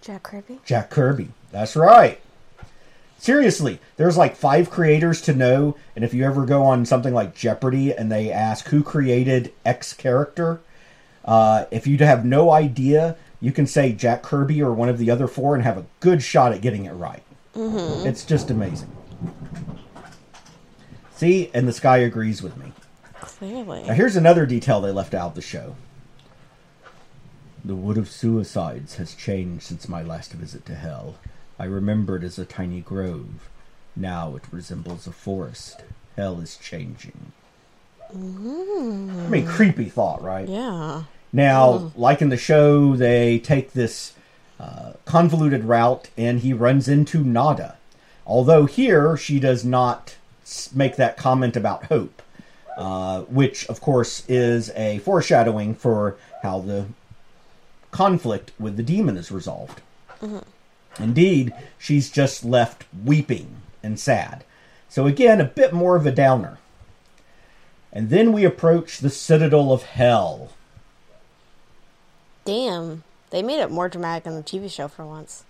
Jack 0.00 0.22
Kirby? 0.22 0.60
Jack 0.64 0.90
Kirby. 0.90 1.28
That's 1.52 1.76
right. 1.76 2.20
Seriously, 3.18 3.80
there's 3.96 4.16
like 4.16 4.36
five 4.36 4.70
creators 4.70 5.20
to 5.22 5.34
know, 5.34 5.76
and 5.94 6.04
if 6.04 6.12
you 6.12 6.24
ever 6.24 6.44
go 6.44 6.62
on 6.62 6.84
something 6.84 7.14
like 7.14 7.34
Jeopardy 7.34 7.92
and 7.92 8.12
they 8.12 8.30
ask 8.30 8.68
who 8.68 8.82
created 8.82 9.52
X 9.64 9.92
character, 9.94 10.60
uh, 11.24 11.64
if 11.70 11.86
you 11.86 11.96
have 11.98 12.24
no 12.24 12.50
idea, 12.50 13.16
you 13.40 13.52
can 13.52 13.66
say 13.66 13.92
Jack 13.92 14.22
Kirby 14.22 14.62
or 14.62 14.72
one 14.72 14.88
of 14.88 14.98
the 14.98 15.10
other 15.10 15.26
four 15.26 15.54
and 15.54 15.64
have 15.64 15.78
a 15.78 15.86
good 16.00 16.22
shot 16.22 16.52
at 16.52 16.60
getting 16.60 16.84
it 16.84 16.92
right. 16.92 17.22
It's 18.06 18.24
just 18.24 18.50
amazing. 18.50 18.94
See, 21.16 21.50
and 21.54 21.66
the 21.66 21.72
sky 21.72 21.98
agrees 21.98 22.42
with 22.42 22.56
me. 22.58 22.72
Clearly. 23.20 23.84
Now, 23.84 23.94
here's 23.94 24.16
another 24.16 24.44
detail 24.44 24.80
they 24.80 24.92
left 24.92 25.14
out 25.14 25.28
of 25.28 25.34
the 25.34 25.42
show. 25.42 25.74
The 27.66 27.74
Wood 27.74 27.98
of 27.98 28.08
Suicides 28.08 28.94
has 28.94 29.12
changed 29.12 29.64
since 29.64 29.88
my 29.88 30.00
last 30.00 30.30
visit 30.30 30.64
to 30.66 30.76
Hell. 30.76 31.16
I 31.58 31.64
remember 31.64 32.14
it 32.14 32.22
as 32.22 32.38
a 32.38 32.44
tiny 32.44 32.80
grove. 32.80 33.48
Now 33.96 34.36
it 34.36 34.44
resembles 34.52 35.08
a 35.08 35.10
forest. 35.10 35.82
Hell 36.14 36.38
is 36.40 36.56
changing. 36.58 37.32
I 38.08 38.16
mean, 38.16 39.46
creepy 39.48 39.86
thought, 39.86 40.22
right? 40.22 40.48
Yeah. 40.48 41.02
Now, 41.32 41.90
like 41.96 42.22
in 42.22 42.28
the 42.28 42.36
show, 42.36 42.94
they 42.94 43.40
take 43.40 43.72
this 43.72 44.12
uh, 44.60 44.92
convoluted 45.04 45.64
route 45.64 46.08
and 46.16 46.38
he 46.38 46.52
runs 46.52 46.86
into 46.86 47.24
Nada. 47.24 47.78
Although 48.28 48.66
here, 48.66 49.16
she 49.16 49.40
does 49.40 49.64
not 49.64 50.14
make 50.72 50.94
that 50.94 51.16
comment 51.16 51.56
about 51.56 51.86
hope, 51.86 52.22
uh, 52.78 53.22
which, 53.22 53.66
of 53.66 53.80
course, 53.80 54.22
is 54.28 54.70
a 54.76 54.98
foreshadowing 54.98 55.74
for 55.74 56.16
how 56.44 56.60
the 56.60 56.86
conflict 57.96 58.52
with 58.58 58.76
the 58.76 58.82
demon 58.82 59.16
is 59.16 59.32
resolved. 59.32 59.80
Indeed, 60.98 61.54
she's 61.78 62.10
just 62.10 62.44
left 62.44 62.84
weeping 63.04 63.56
and 63.82 63.98
sad. 63.98 64.44
So, 64.90 65.06
again, 65.06 65.40
a 65.40 65.44
bit 65.44 65.72
more 65.72 65.96
of 65.96 66.04
a 66.04 66.10
downer. 66.10 66.58
And 67.90 68.10
then 68.10 68.34
we 68.34 68.44
approach 68.44 68.98
the 68.98 69.08
Citadel 69.08 69.72
of 69.72 69.84
Hell. 69.84 70.50
Damn. 72.44 73.02
They 73.30 73.42
made 73.42 73.60
it 73.60 73.70
more 73.70 73.88
dramatic 73.88 74.26
in 74.26 74.36
the 74.36 74.42
TV 74.42 74.70
show 74.70 74.88
for 74.88 75.06
once. 75.06 75.44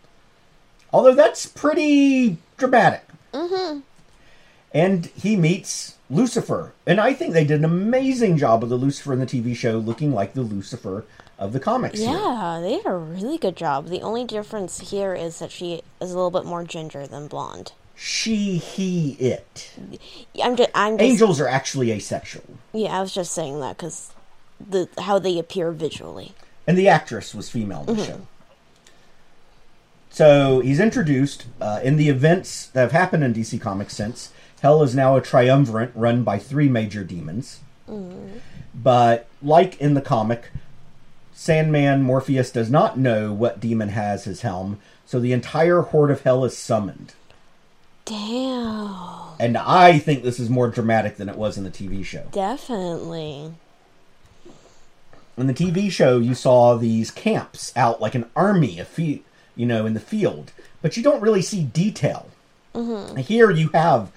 Although 0.92 1.14
that's 1.14 1.46
pretty 1.46 2.38
dramatic. 2.56 3.02
Mm-hmm. 3.34 3.80
And 4.72 5.06
he 5.06 5.36
meets 5.36 5.96
Lucifer. 6.08 6.72
And 6.86 7.00
I 7.00 7.12
think 7.12 7.32
they 7.32 7.44
did 7.44 7.58
an 7.58 7.64
amazing 7.64 8.36
job 8.36 8.62
of 8.62 8.68
the 8.68 8.76
Lucifer 8.76 9.12
in 9.12 9.18
the 9.18 9.26
TV 9.26 9.56
show 9.56 9.78
looking 9.78 10.12
like 10.12 10.34
the 10.34 10.42
Lucifer 10.42 11.04
of 11.38 11.52
the 11.52 11.60
comics. 11.60 11.98
here. 11.98 12.10
Yeah, 12.10 12.60
they 12.62 12.76
did 12.76 12.86
a 12.86 12.94
really 12.96 13.38
good 13.38 13.56
job. 13.56 13.88
The 13.88 14.00
only 14.02 14.24
difference 14.24 14.90
here 14.90 15.14
is 15.14 15.38
that 15.38 15.50
she 15.50 15.82
is 16.00 16.10
a 16.12 16.14
little 16.14 16.30
bit 16.30 16.44
more 16.44 16.64
ginger 16.64 17.06
than 17.06 17.26
blonde. 17.28 17.72
She, 17.94 18.58
he, 18.58 19.12
it. 19.12 19.72
I'm 20.42 20.56
just, 20.56 20.70
I'm 20.74 20.98
just, 20.98 21.10
Angels 21.10 21.40
are 21.40 21.48
actually 21.48 21.90
asexual. 21.92 22.44
yeah, 22.72 22.98
I 22.98 23.00
was 23.00 23.14
just 23.14 23.32
saying 23.32 23.60
that 23.60 23.76
because 23.76 24.12
the 24.60 24.88
how 24.98 25.18
they 25.18 25.38
appear 25.38 25.72
visually. 25.72 26.32
And 26.66 26.76
the 26.76 26.88
actress 26.88 27.34
was 27.34 27.48
female 27.48 27.84
in 27.88 27.96
the 27.96 28.04
show. 28.04 28.20
So 30.10 30.60
he's 30.60 30.80
introduced 30.80 31.46
uh, 31.60 31.80
in 31.84 31.96
the 31.96 32.08
events 32.08 32.66
that 32.68 32.80
have 32.80 32.92
happened 32.92 33.22
in 33.22 33.34
DC 33.34 33.60
Comics 33.60 33.94
since. 33.94 34.30
Hell 34.62 34.82
is 34.82 34.94
now 34.94 35.16
a 35.16 35.20
triumvirate 35.20 35.92
run 35.94 36.24
by 36.24 36.38
three 36.38 36.68
major 36.68 37.04
demons. 37.04 37.60
But 38.74 39.28
like 39.42 39.80
in 39.80 39.94
the 39.94 40.00
comic, 40.00 40.50
Sandman 41.38 42.00
Morpheus 42.00 42.50
does 42.50 42.70
not 42.70 42.98
know 42.98 43.30
what 43.30 43.60
demon 43.60 43.90
has 43.90 44.24
his 44.24 44.40
helm, 44.40 44.80
so 45.04 45.20
the 45.20 45.34
entire 45.34 45.82
horde 45.82 46.10
of 46.10 46.22
Hell 46.22 46.46
is 46.46 46.56
summoned. 46.56 47.12
Damn, 48.06 49.34
And 49.38 49.58
I 49.58 49.98
think 49.98 50.22
this 50.22 50.40
is 50.40 50.48
more 50.48 50.68
dramatic 50.68 51.18
than 51.18 51.28
it 51.28 51.36
was 51.36 51.58
in 51.58 51.64
the 51.64 51.70
TV 51.70 52.02
show. 52.02 52.26
definitely. 52.32 53.52
in 55.36 55.46
the 55.46 55.52
TV 55.52 55.90
show, 55.90 56.16
you 56.18 56.34
saw 56.34 56.74
these 56.74 57.10
camps 57.10 57.70
out 57.76 58.00
like 58.00 58.14
an 58.14 58.30
army, 58.34 58.80
a 58.80 58.86
fe- 58.86 59.22
you 59.54 59.66
know, 59.66 59.84
in 59.84 59.92
the 59.92 60.00
field, 60.00 60.52
but 60.80 60.96
you 60.96 61.02
don't 61.02 61.20
really 61.20 61.42
see 61.42 61.64
detail. 61.64 62.30
Mm-hmm. 62.74 63.16
Here, 63.18 63.50
you 63.50 63.68
have 63.74 64.10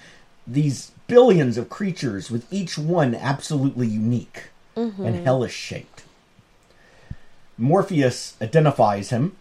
these 0.47 0.93
billions 1.07 1.57
of 1.57 1.67
creatures 1.67 2.31
with 2.31 2.51
each 2.51 2.77
one 2.77 3.13
absolutely 3.13 3.87
unique 3.87 4.51
mm-hmm. 4.77 5.03
and 5.05 5.25
hellish 5.25 5.53
shaped. 5.53 5.98
Morpheus 7.59 8.35
identifies 8.41 9.09
him, 9.09 9.35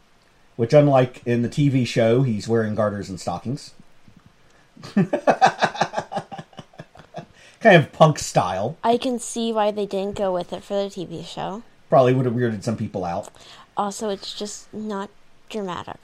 which, 0.57 0.75
unlike 0.75 1.23
in 1.25 1.43
the 1.43 1.49
TV 1.49 1.87
show, 1.87 2.23
he's 2.23 2.49
wearing 2.49 2.75
garters 2.75 3.09
and 3.09 3.21
stockings. 3.21 3.73
kind 7.61 7.77
of 7.77 7.93
punk 7.93 8.19
style. 8.19 8.77
I 8.83 8.97
can 8.97 9.19
see 9.21 9.53
why 9.53 9.71
they 9.71 9.87
didn't 9.87 10.17
go 10.17 10.33
with 10.33 10.53
it 10.53 10.65
for 10.65 10.75
the 10.75 10.89
TV 10.91 11.25
show. 11.25 11.63
Probably 11.89 12.13
would 12.13 12.27
have 12.27 12.35
weirded 12.35 12.65
some 12.65 12.77
people 12.77 13.05
out. 13.05 13.31
Also, 13.77 14.09
it's 14.11 14.35
just 14.35 14.73
not 14.75 15.11
dramatic. 15.49 15.99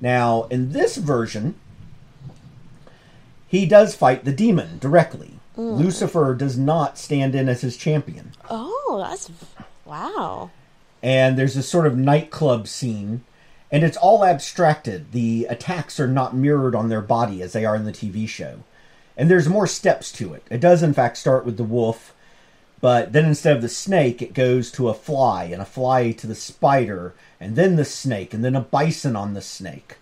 Now, 0.00 0.44
in 0.44 0.72
this 0.72 0.96
version, 0.96 1.54
he 3.46 3.66
does 3.66 3.94
fight 3.94 4.24
the 4.24 4.32
demon 4.32 4.78
directly. 4.78 5.32
Mm. 5.56 5.78
Lucifer 5.78 6.34
does 6.34 6.56
not 6.56 6.96
stand 6.96 7.34
in 7.34 7.48
as 7.48 7.60
his 7.60 7.76
champion. 7.76 8.32
Oh, 8.48 9.04
that's 9.06 9.30
wow. 9.84 10.50
And 11.02 11.38
there's 11.38 11.54
this 11.54 11.68
sort 11.68 11.86
of 11.86 11.96
nightclub 11.96 12.68
scene, 12.68 13.24
and 13.70 13.82
it's 13.84 13.96
all 13.96 14.24
abstracted. 14.24 15.12
The 15.12 15.46
attacks 15.48 15.98
are 15.98 16.08
not 16.08 16.34
mirrored 16.34 16.74
on 16.74 16.88
their 16.88 17.00
body 17.00 17.42
as 17.42 17.52
they 17.52 17.64
are 17.64 17.76
in 17.76 17.84
the 17.84 17.92
TV 17.92 18.28
show. 18.28 18.64
And 19.16 19.30
there's 19.30 19.48
more 19.48 19.66
steps 19.66 20.12
to 20.12 20.34
it. 20.34 20.46
It 20.50 20.60
does, 20.60 20.82
in 20.82 20.94
fact, 20.94 21.16
start 21.16 21.44
with 21.44 21.56
the 21.56 21.64
wolf, 21.64 22.14
but 22.80 23.12
then 23.12 23.26
instead 23.26 23.56
of 23.56 23.62
the 23.62 23.68
snake, 23.68 24.22
it 24.22 24.32
goes 24.32 24.70
to 24.72 24.88
a 24.88 24.94
fly, 24.94 25.44
and 25.44 25.60
a 25.60 25.66
fly 25.66 26.12
to 26.12 26.26
the 26.26 26.34
spider, 26.34 27.14
and 27.38 27.54
then 27.54 27.76
the 27.76 27.84
snake, 27.84 28.32
and 28.32 28.44
then 28.44 28.56
a 28.56 28.60
bison 28.60 29.16
on 29.16 29.34
the 29.34 29.42
snake. 29.42 29.96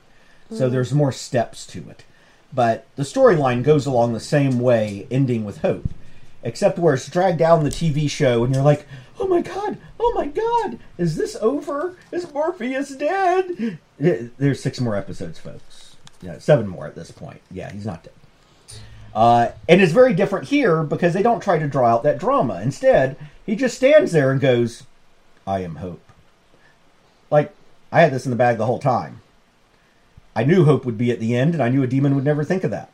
So 0.51 0.67
hmm. 0.67 0.73
there's 0.73 0.93
more 0.93 1.13
steps 1.13 1.67
to 1.69 1.89
it. 1.91 2.05
But 2.53 2.87
the 2.97 3.03
storyline 3.03 3.63
goes 3.63 3.85
along 3.87 4.13
the 4.13 4.21
same 4.21 4.59
way, 4.59 5.07
ending 5.11 5.45
with 5.45 5.59
hope. 5.59 5.89
Except 6.43 6.79
where 6.79 6.95
it's 6.95 7.09
dragged 7.09 7.39
down 7.39 7.65
the 7.65 7.71
TV 7.71 8.09
show, 8.09 8.45
and 8.45 8.55
you're 8.55 8.65
like, 8.65 8.87
oh 9.19 9.27
my 9.27 9.41
god, 9.41 9.79
oh 9.99 10.13
my 10.15 10.27
god, 10.27 10.79
is 10.97 11.17
this 11.17 11.37
over? 11.41 11.97
Is 12.13 12.33
Morpheus 12.33 12.91
dead? 12.91 13.79
There's 13.99 14.63
six 14.63 14.81
more 14.81 14.95
episodes, 14.95 15.39
folks. 15.39 15.97
Yeah, 16.23 16.39
seven 16.39 16.69
more 16.69 16.87
at 16.87 16.95
this 16.95 17.11
point. 17.11 17.41
Yeah, 17.51 17.73
he's 17.73 17.87
not 17.87 18.05
dead. 18.05 18.13
Uh, 19.15 19.51
and 19.69 19.81
it's 19.81 19.93
very 19.93 20.15
different 20.15 20.49
here 20.49 20.83
because 20.85 21.13
they 21.13 21.23
don't 21.23 21.43
try 21.43 21.59
to 21.59 21.67
draw 21.67 21.89
out 21.89 22.03
that 22.05 22.21
drama. 22.21 22.61
Instead, 22.61 23.17
he 23.45 23.57
just 23.57 23.77
stands 23.77 24.13
there 24.13 24.31
and 24.31 24.41
goes, 24.41 24.85
I 25.47 25.61
am 25.61 25.77
hope. 25.77 26.03
Like, 27.31 27.55
I 27.91 28.03
had 28.03 28.13
this 28.13 28.27
in 28.27 28.31
the 28.31 28.37
bag 28.37 28.59
the 28.59 28.67
whole 28.67 28.79
time. 28.79 29.23
I 30.37 30.45
knew 30.45 30.65
hope 30.65 30.85
would 30.85 30.99
be 30.99 31.11
at 31.11 31.21
the 31.21 31.35
end, 31.35 31.55
and 31.55 31.63
I 31.63 31.69
knew 31.69 31.83
a 31.83 31.89
demon 31.89 32.15
would 32.15 32.25
never 32.25 32.45
think 32.45 32.63
of 32.63 32.71
that. 32.71 32.93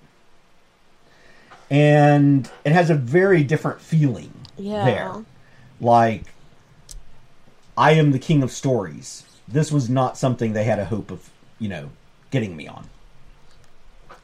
And 1.74 2.48
it 2.64 2.70
has 2.70 2.88
a 2.88 2.94
very 2.94 3.42
different 3.42 3.80
feeling 3.80 4.32
Yeah. 4.56 4.84
there. 4.84 5.24
Like, 5.80 6.32
I 7.76 7.92
am 7.92 8.12
the 8.12 8.20
king 8.20 8.44
of 8.44 8.52
stories. 8.52 9.24
This 9.48 9.72
was 9.72 9.90
not 9.90 10.16
something 10.16 10.52
they 10.52 10.64
had 10.64 10.78
a 10.78 10.84
hope 10.84 11.10
of, 11.10 11.30
you 11.58 11.68
know, 11.68 11.90
getting 12.30 12.56
me 12.56 12.68
on. 12.68 12.88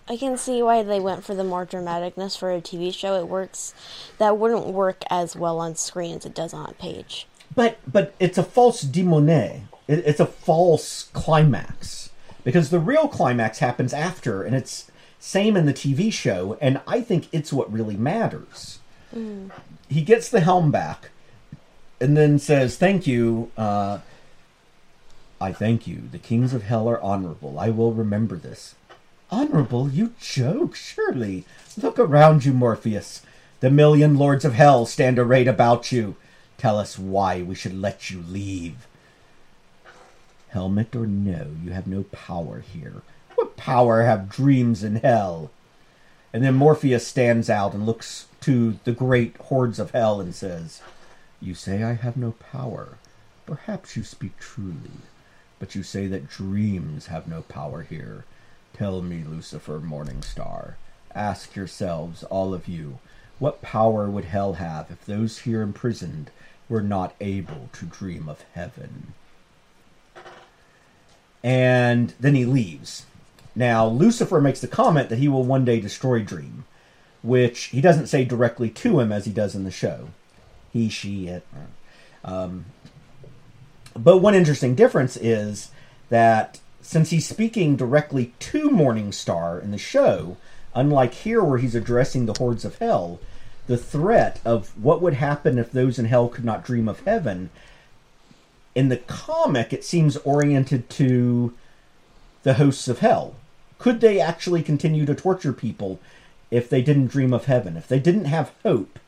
I 0.08 0.16
can 0.16 0.36
see 0.36 0.62
why 0.62 0.84
they 0.84 1.00
went 1.00 1.24
for 1.24 1.34
the 1.34 1.42
more 1.42 1.66
dramaticness 1.66 2.38
for 2.38 2.52
a 2.52 2.60
TV 2.60 2.94
show. 2.94 3.14
It 3.18 3.26
works. 3.26 3.74
That 4.18 4.38
wouldn't 4.38 4.66
work 4.66 5.02
as 5.10 5.34
well 5.34 5.58
on 5.58 5.74
screen 5.74 6.16
as 6.18 6.24
it 6.24 6.34
does 6.34 6.54
on 6.54 6.70
a 6.70 6.72
page. 6.74 7.26
But 7.54 7.78
but 7.86 8.14
it's 8.20 8.38
a 8.38 8.42
false 8.44 8.84
demone. 8.84 9.62
It, 9.88 10.04
it's 10.06 10.20
a 10.20 10.26
false 10.26 11.08
climax 11.12 12.10
because 12.44 12.70
the 12.70 12.78
real 12.78 13.08
climax 13.08 13.58
happens 13.58 13.92
after, 13.92 14.42
and 14.42 14.54
it's 14.54 14.89
same 15.20 15.56
in 15.56 15.66
the 15.66 15.72
TV 15.74 16.12
show. 16.12 16.58
And 16.60 16.80
I 16.86 17.00
think 17.00 17.28
it's 17.30 17.52
what 17.52 17.72
really 17.72 17.96
matters. 17.96 18.80
He 19.88 20.02
gets 20.02 20.28
the 20.28 20.40
helm 20.40 20.70
back, 20.70 21.10
and 22.00 22.16
then 22.16 22.38
says, 22.38 22.76
"Thank 22.76 23.06
you." 23.06 23.50
Uh, 23.56 23.98
I 25.40 25.52
thank 25.52 25.86
you. 25.86 26.02
The 26.10 26.18
kings 26.18 26.52
of 26.52 26.64
hell 26.64 26.88
are 26.88 27.00
honorable. 27.00 27.58
I 27.58 27.70
will 27.70 27.92
remember 27.92 28.36
this. 28.36 28.74
Honorable? 29.30 29.88
You 29.88 30.12
joke, 30.20 30.74
surely. 30.74 31.46
Look 31.80 31.98
around 31.98 32.44
you, 32.44 32.52
Morpheus. 32.52 33.22
The 33.60 33.70
million 33.70 34.18
lords 34.18 34.44
of 34.44 34.54
hell 34.54 34.86
stand 34.86 35.18
arrayed 35.18 35.48
about 35.48 35.92
you. 35.92 36.16
Tell 36.58 36.78
us 36.78 36.98
why 36.98 37.40
we 37.40 37.54
should 37.54 37.74
let 37.74 38.10
you 38.10 38.22
leave. 38.28 38.86
Helmet 40.48 40.94
or 40.94 41.06
no, 41.06 41.52
you 41.62 41.70
have 41.70 41.86
no 41.86 42.02
power 42.10 42.60
here. 42.60 43.02
Power 43.60 44.04
have 44.04 44.30
dreams 44.30 44.82
in 44.82 44.96
hell? 44.96 45.50
And 46.32 46.42
then 46.42 46.54
Morpheus 46.54 47.06
stands 47.06 47.50
out 47.50 47.74
and 47.74 47.84
looks 47.84 48.26
to 48.40 48.78
the 48.84 48.92
great 48.92 49.36
hordes 49.36 49.78
of 49.78 49.90
hell 49.90 50.18
and 50.18 50.34
says, 50.34 50.80
You 51.42 51.54
say 51.54 51.82
I 51.82 51.92
have 51.92 52.16
no 52.16 52.32
power. 52.52 52.96
Perhaps 53.44 53.98
you 53.98 54.02
speak 54.02 54.38
truly. 54.38 55.02
But 55.58 55.74
you 55.74 55.82
say 55.82 56.06
that 56.06 56.26
dreams 56.26 57.08
have 57.08 57.28
no 57.28 57.42
power 57.42 57.82
here. 57.82 58.24
Tell 58.72 59.02
me, 59.02 59.24
Lucifer 59.24 59.78
Morning 59.78 60.22
Star, 60.22 60.78
Ask 61.14 61.54
yourselves, 61.54 62.24
all 62.24 62.54
of 62.54 62.66
you, 62.66 62.98
what 63.38 63.60
power 63.60 64.08
would 64.08 64.24
hell 64.24 64.54
have 64.54 64.90
if 64.90 65.04
those 65.04 65.40
here 65.40 65.60
imprisoned 65.60 66.30
were 66.66 66.80
not 66.80 67.14
able 67.20 67.68
to 67.74 67.84
dream 67.84 68.26
of 68.26 68.42
heaven? 68.54 69.12
And 71.44 72.14
then 72.18 72.34
he 72.34 72.46
leaves. 72.46 73.04
Now, 73.54 73.86
Lucifer 73.86 74.40
makes 74.40 74.60
the 74.60 74.68
comment 74.68 75.08
that 75.08 75.18
he 75.18 75.28
will 75.28 75.44
one 75.44 75.64
day 75.64 75.80
destroy 75.80 76.22
Dream, 76.22 76.64
which 77.22 77.64
he 77.64 77.80
doesn't 77.80 78.06
say 78.06 78.24
directly 78.24 78.70
to 78.70 79.00
him 79.00 79.12
as 79.12 79.24
he 79.24 79.32
does 79.32 79.54
in 79.54 79.64
the 79.64 79.70
show. 79.70 80.08
He, 80.72 80.88
she, 80.88 81.26
it. 81.26 81.46
Um, 82.24 82.66
but 83.94 84.18
one 84.18 84.34
interesting 84.34 84.74
difference 84.74 85.16
is 85.16 85.70
that 86.10 86.60
since 86.80 87.10
he's 87.10 87.26
speaking 87.26 87.76
directly 87.76 88.32
to 88.38 88.70
Morningstar 88.70 89.62
in 89.62 89.72
the 89.72 89.78
show, 89.78 90.36
Unlike 90.74 91.14
here, 91.14 91.42
where 91.42 91.58
he's 91.58 91.74
addressing 91.74 92.26
the 92.26 92.38
hordes 92.38 92.64
of 92.64 92.78
hell, 92.78 93.18
the 93.66 93.76
threat 93.76 94.40
of 94.44 94.76
what 94.82 95.02
would 95.02 95.14
happen 95.14 95.58
if 95.58 95.72
those 95.72 95.98
in 95.98 96.04
hell 96.04 96.28
could 96.28 96.44
not 96.44 96.64
dream 96.64 96.88
of 96.88 97.00
heaven. 97.00 97.50
In 98.74 98.88
the 98.88 98.98
comic, 98.98 99.72
it 99.72 99.84
seems 99.84 100.16
oriented 100.18 100.88
to 100.90 101.52
the 102.42 102.54
hosts 102.54 102.88
of 102.88 103.00
hell. 103.00 103.34
Could 103.78 104.00
they 104.00 104.20
actually 104.20 104.62
continue 104.62 105.06
to 105.06 105.14
torture 105.14 105.52
people 105.52 106.00
if 106.50 106.68
they 106.68 106.82
didn't 106.82 107.08
dream 107.08 107.32
of 107.32 107.46
heaven? 107.46 107.76
If 107.76 107.88
they 107.88 107.98
didn't 107.98 108.26
have 108.26 108.52
hope, 108.62 108.98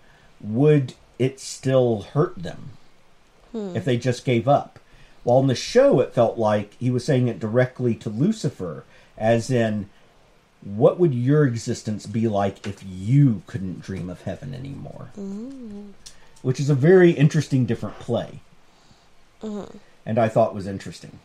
would 0.40 0.95
it 1.18 1.40
still 1.40 2.03
hurt 2.03 2.42
them 2.42 2.71
hmm. 3.53 3.77
if 3.77 3.85
they 3.85 3.97
just 3.97 4.25
gave 4.25 4.49
up? 4.49 4.79
While 5.25 5.40
in 5.40 5.47
the 5.47 5.55
show, 5.55 6.01
it 6.01 6.14
felt 6.14 6.37
like 6.37 6.75
he 6.79 6.90
was 6.90 7.05
saying 7.05 7.29
it 7.29 7.38
directly 7.38 7.95
to 7.97 8.11
Lucifer, 8.11 8.85
as 9.16 9.51
in, 9.51 9.88
what 10.62 10.99
would 10.99 11.14
your 11.14 11.45
existence 11.45 12.07
be 12.07 12.29
like 12.29 12.66
if 12.66 12.83
you 12.87 13.42
couldn't 13.47 13.83
dream 13.83 14.09
of 14.09 14.23
heaven 14.23 14.55
anymore? 14.55 15.11
Hmm. 15.14 15.90
Which 16.40 16.59
is 16.59 16.71
a 16.71 16.75
very 16.75 17.12
interesting, 17.12 17.66
different 17.66 17.99
play. 17.99 18.40
Uh-huh. 19.42 19.66
And 20.07 20.18
I 20.18 20.29
thought 20.29 20.55
was 20.55 20.66
interesting. 20.66 21.18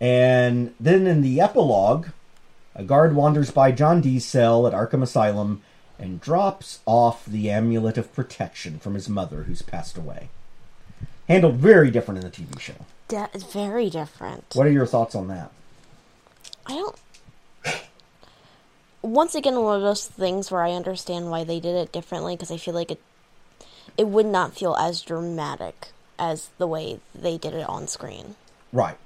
And 0.00 0.74
then 0.80 1.06
in 1.06 1.22
the 1.22 1.40
epilogue, 1.40 2.08
a 2.74 2.82
guard 2.82 3.14
wanders 3.14 3.50
by 3.50 3.72
John 3.72 4.00
Dee's 4.00 4.24
cell 4.24 4.66
at 4.66 4.72
Arkham 4.72 5.02
Asylum 5.02 5.62
and 5.98 6.20
drops 6.20 6.80
off 6.86 7.24
the 7.24 7.50
amulet 7.50 7.96
of 7.96 8.12
protection 8.12 8.78
from 8.78 8.94
his 8.94 9.08
mother 9.08 9.44
who's 9.44 9.62
passed 9.62 9.96
away. 9.96 10.28
Handled 11.28 11.56
very 11.56 11.90
different 11.90 12.22
in 12.22 12.30
the 12.30 12.36
TV 12.36 12.58
show. 12.58 12.74
That 13.08 13.34
is 13.34 13.44
very 13.44 13.88
different. 13.88 14.44
What 14.54 14.66
are 14.66 14.72
your 14.72 14.86
thoughts 14.86 15.14
on 15.14 15.28
that? 15.28 15.50
I 16.66 16.72
don't. 16.72 16.96
Once 19.02 19.34
again, 19.34 19.60
one 19.60 19.76
of 19.76 19.82
those 19.82 20.06
things 20.06 20.50
where 20.50 20.62
I 20.62 20.72
understand 20.72 21.30
why 21.30 21.44
they 21.44 21.60
did 21.60 21.76
it 21.76 21.92
differently 21.92 22.34
because 22.34 22.50
I 22.50 22.56
feel 22.56 22.74
like 22.74 22.90
it, 22.90 23.00
it 23.96 24.08
would 24.08 24.26
not 24.26 24.56
feel 24.56 24.74
as 24.76 25.02
dramatic 25.02 25.88
as 26.18 26.48
the 26.58 26.66
way 26.66 27.00
they 27.14 27.36
did 27.36 27.54
it 27.54 27.68
on 27.68 27.86
screen. 27.86 28.34
Right. 28.72 28.96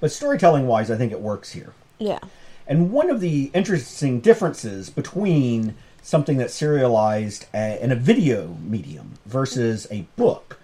But 0.00 0.12
storytelling 0.12 0.66
wise, 0.66 0.90
I 0.90 0.96
think 0.96 1.12
it 1.12 1.20
works 1.20 1.52
here. 1.52 1.72
Yeah. 1.98 2.18
And 2.66 2.92
one 2.92 3.10
of 3.10 3.20
the 3.20 3.50
interesting 3.54 4.20
differences 4.20 4.90
between 4.90 5.74
something 6.02 6.36
that's 6.36 6.54
serialized 6.54 7.46
uh, 7.54 7.76
in 7.80 7.92
a 7.92 7.96
video 7.96 8.56
medium 8.62 9.14
versus 9.24 9.86
a 9.90 10.02
book 10.16 10.58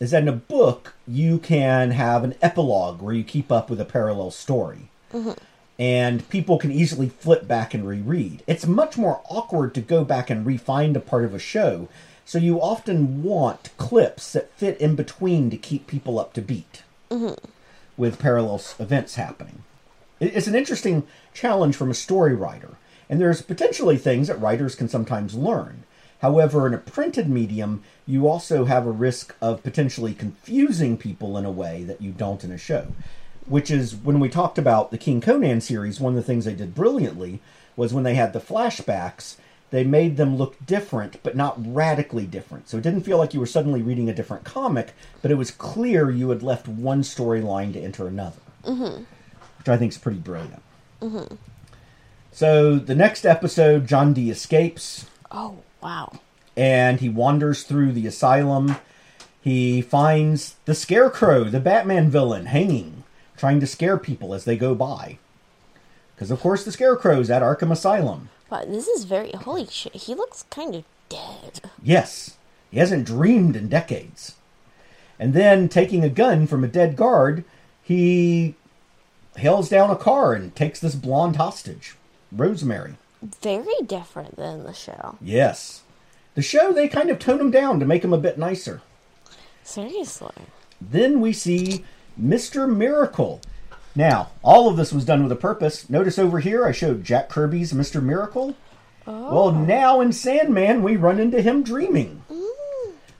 is 0.00 0.12
that 0.12 0.22
in 0.22 0.28
a 0.28 0.32
book, 0.32 0.94
you 1.06 1.38
can 1.38 1.90
have 1.90 2.22
an 2.22 2.34
epilogue 2.40 3.02
where 3.02 3.14
you 3.14 3.24
keep 3.24 3.50
up 3.50 3.68
with 3.68 3.80
a 3.80 3.84
parallel 3.84 4.30
story. 4.30 4.90
Mm-hmm. 5.12 5.32
And 5.80 6.28
people 6.28 6.58
can 6.58 6.72
easily 6.72 7.08
flip 7.08 7.46
back 7.46 7.74
and 7.74 7.86
reread. 7.86 8.42
It's 8.46 8.66
much 8.66 8.96
more 8.96 9.20
awkward 9.28 9.74
to 9.74 9.80
go 9.80 10.04
back 10.04 10.30
and 10.30 10.44
re-find 10.44 10.96
a 10.96 11.00
part 11.00 11.24
of 11.24 11.34
a 11.34 11.38
show, 11.38 11.88
so 12.24 12.38
you 12.38 12.60
often 12.60 13.22
want 13.22 13.70
clips 13.78 14.32
that 14.32 14.52
fit 14.52 14.78
in 14.80 14.94
between 14.96 15.50
to 15.50 15.56
keep 15.56 15.86
people 15.86 16.18
up 16.18 16.32
to 16.34 16.42
beat 16.42 16.82
mm-hmm. 17.10 17.34
With 17.98 18.18
parallel 18.18 18.62
events 18.78 19.16
happening. 19.16 19.64
It's 20.20 20.46
an 20.46 20.54
interesting 20.54 21.06
challenge 21.34 21.76
from 21.76 21.90
a 21.90 21.94
story 21.94 22.34
writer, 22.34 22.76
and 23.10 23.20
there's 23.20 23.42
potentially 23.42 23.98
things 23.98 24.28
that 24.28 24.40
writers 24.40 24.74
can 24.74 24.88
sometimes 24.88 25.34
learn. 25.34 25.84
However, 26.20 26.66
in 26.66 26.74
a 26.74 26.78
printed 26.78 27.28
medium, 27.28 27.82
you 28.06 28.26
also 28.26 28.64
have 28.64 28.86
a 28.86 28.90
risk 28.90 29.36
of 29.40 29.62
potentially 29.62 30.14
confusing 30.14 30.96
people 30.96 31.36
in 31.38 31.44
a 31.44 31.50
way 31.50 31.84
that 31.84 32.00
you 32.00 32.10
don't 32.10 32.42
in 32.42 32.50
a 32.50 32.58
show. 32.58 32.88
Which 33.46 33.70
is 33.70 33.94
when 33.94 34.18
we 34.18 34.28
talked 34.28 34.58
about 34.58 34.90
the 34.90 34.98
King 34.98 35.20
Conan 35.20 35.60
series, 35.60 36.00
one 36.00 36.14
of 36.14 36.16
the 36.16 36.22
things 36.22 36.44
they 36.44 36.54
did 36.54 36.74
brilliantly 36.74 37.40
was 37.76 37.94
when 37.94 38.04
they 38.04 38.14
had 38.14 38.32
the 38.32 38.40
flashbacks, 38.40 39.36
they 39.70 39.84
made 39.84 40.16
them 40.16 40.36
look 40.36 40.56
different, 40.64 41.22
but 41.22 41.36
not 41.36 41.56
radically 41.58 42.26
different. 42.26 42.68
So 42.68 42.78
it 42.78 42.82
didn't 42.82 43.02
feel 43.02 43.18
like 43.18 43.34
you 43.34 43.40
were 43.40 43.46
suddenly 43.46 43.82
reading 43.82 44.08
a 44.08 44.14
different 44.14 44.44
comic, 44.44 44.94
but 45.20 45.30
it 45.30 45.34
was 45.36 45.50
clear 45.50 46.10
you 46.10 46.30
had 46.30 46.42
left 46.42 46.68
one 46.68 47.02
storyline 47.02 47.72
to 47.74 47.80
enter 47.80 48.06
another, 48.06 48.40
mm-hmm. 48.64 49.02
which 49.58 49.68
I 49.68 49.76
think 49.76 49.92
is 49.92 49.98
pretty 49.98 50.18
brilliant. 50.18 50.62
Mm-hmm. 51.02 51.34
So 52.32 52.76
the 52.76 52.94
next 52.94 53.26
episode, 53.26 53.86
John 53.86 54.12
Dee 54.14 54.30
escapes 54.30 55.06
Oh, 55.30 55.58
wow. 55.82 56.12
and 56.56 57.00
he 57.00 57.08
wanders 57.08 57.64
through 57.64 57.92
the 57.92 58.06
asylum. 58.06 58.76
He 59.40 59.82
finds 59.82 60.56
the 60.64 60.74
Scarecrow, 60.74 61.44
the 61.44 61.60
Batman 61.60 62.10
villain, 62.10 62.46
hanging, 62.46 63.04
trying 63.36 63.60
to 63.60 63.66
scare 63.66 63.98
people 63.98 64.34
as 64.34 64.44
they 64.44 64.56
go 64.56 64.74
by. 64.74 65.18
Because, 66.14 66.30
of 66.30 66.40
course, 66.40 66.64
the 66.64 66.72
Scarecrow's 66.72 67.30
at 67.30 67.42
Arkham 67.42 67.70
Asylum. 67.70 68.28
But 68.48 68.70
this 68.70 68.88
is 68.88 69.04
very. 69.04 69.32
Holy 69.32 69.66
shit. 69.66 69.94
He 69.94 70.14
looks 70.14 70.44
kind 70.50 70.74
of 70.74 70.84
dead. 71.08 71.60
Yes, 71.82 72.36
he 72.70 72.78
hasn't 72.78 73.06
dreamed 73.06 73.56
in 73.56 73.68
decades. 73.68 74.34
And 75.18 75.34
then, 75.34 75.68
taking 75.68 76.04
a 76.04 76.08
gun 76.08 76.46
from 76.46 76.62
a 76.62 76.68
dead 76.68 76.96
guard, 76.96 77.44
he 77.82 78.54
hails 79.36 79.68
down 79.68 79.90
a 79.90 79.96
car 79.96 80.32
and 80.32 80.54
takes 80.54 80.80
this 80.80 80.94
blonde 80.94 81.36
hostage, 81.36 81.96
Rosemary. 82.30 82.94
Very 83.22 83.82
different 83.84 84.36
than 84.36 84.64
the 84.64 84.72
show. 84.72 85.16
Yes. 85.20 85.82
The 86.34 86.42
show, 86.42 86.72
they 86.72 86.86
kind 86.86 87.10
of 87.10 87.18
tone 87.18 87.40
him 87.40 87.50
down 87.50 87.80
to 87.80 87.86
make 87.86 88.04
him 88.04 88.12
a 88.12 88.18
bit 88.18 88.38
nicer. 88.38 88.80
Seriously. 89.64 90.34
Then 90.80 91.20
we 91.20 91.32
see 91.32 91.84
Mr. 92.20 92.72
Miracle. 92.72 93.40
Now, 93.98 94.28
all 94.44 94.68
of 94.68 94.76
this 94.76 94.92
was 94.92 95.04
done 95.04 95.24
with 95.24 95.32
a 95.32 95.36
purpose. 95.36 95.90
Notice 95.90 96.20
over 96.20 96.38
here 96.38 96.64
I 96.64 96.70
showed 96.70 97.02
Jack 97.02 97.28
Kirby's 97.28 97.72
Mr. 97.72 98.00
Miracle. 98.00 98.54
Well, 99.04 99.50
now 99.50 100.00
in 100.00 100.12
Sandman, 100.12 100.84
we 100.84 100.94
run 100.94 101.18
into 101.18 101.42
him 101.42 101.64
dreaming 101.64 102.22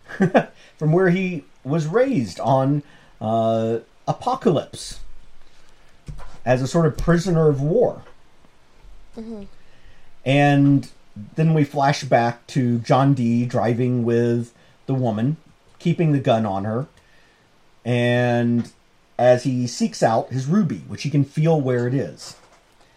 from 0.79 0.93
where 0.93 1.11
he 1.11 1.43
was 1.65 1.89
raised 1.89 2.39
on 2.39 2.85
uh, 3.21 3.79
Apokolips 4.07 4.99
as 6.47 6.63
a 6.63 6.69
sort 6.69 6.87
of 6.87 6.97
prisoner 6.97 7.49
of 7.49 7.61
war. 7.61 8.03
And 10.25 10.89
then 11.35 11.55
we 11.55 11.65
flash 11.65 12.05
back 12.05 12.47
to 12.49 12.79
John 12.79 13.15
Dee 13.15 13.47
driving 13.47 14.05
with 14.05 14.55
the 14.87 14.95
woman, 14.95 15.39
keeping 15.81 16.13
the 16.13 16.21
gun 16.21 16.47
on 16.47 16.63
her, 16.63 16.87
and 17.85 18.71
as 19.19 19.43
he 19.43 19.67
seeks 19.67 20.03
out 20.03 20.31
his 20.31 20.47
ruby, 20.47 20.83
which 20.87 21.03
he 21.03 21.11
can 21.11 21.25
feel 21.25 21.61
where 21.61 21.89
it 21.89 21.95
is. 21.95 22.37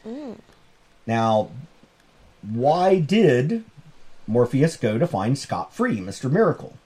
Mm. 0.06 0.38
Now, 1.08 1.50
why 2.42 3.00
did 3.00 3.64
Morpheus 4.28 4.78
go 4.78 4.98
to 4.98 5.08
find 5.08 5.38
Scott 5.38 5.74
Free, 5.74 5.98
Mr. 5.98 6.32
Miracle? 6.32 6.78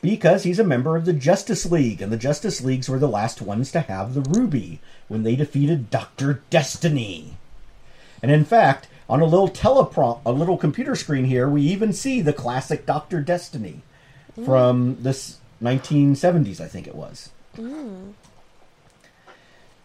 Because 0.00 0.44
he's 0.44 0.58
a 0.58 0.64
member 0.64 0.96
of 0.96 1.04
the 1.04 1.12
Justice 1.12 1.66
League, 1.66 2.00
and 2.00 2.10
the 2.10 2.16
Justice 2.16 2.60
Leagues 2.60 2.88
were 2.88 2.98
the 2.98 3.08
last 3.08 3.42
ones 3.42 3.70
to 3.72 3.80
have 3.80 4.14
the 4.14 4.22
ruby 4.22 4.80
when 5.08 5.24
they 5.24 5.36
defeated 5.36 5.90
Doctor 5.90 6.42
Destiny. 6.50 7.36
And 8.22 8.30
in 8.30 8.44
fact, 8.44 8.88
on 9.08 9.20
a 9.20 9.26
little 9.26 9.48
teleprom, 9.48 10.20
a 10.24 10.32
little 10.32 10.56
computer 10.56 10.94
screen 10.94 11.24
here, 11.24 11.48
we 11.48 11.62
even 11.62 11.92
see 11.92 12.20
the 12.22 12.32
classic 12.32 12.86
Doctor 12.86 13.20
Destiny 13.20 13.82
mm. 14.38 14.44
from 14.44 15.02
this 15.02 15.38
1970s, 15.62 16.60
I 16.60 16.68
think 16.68 16.86
it 16.86 16.94
was. 16.94 17.30
Mm. 17.56 18.12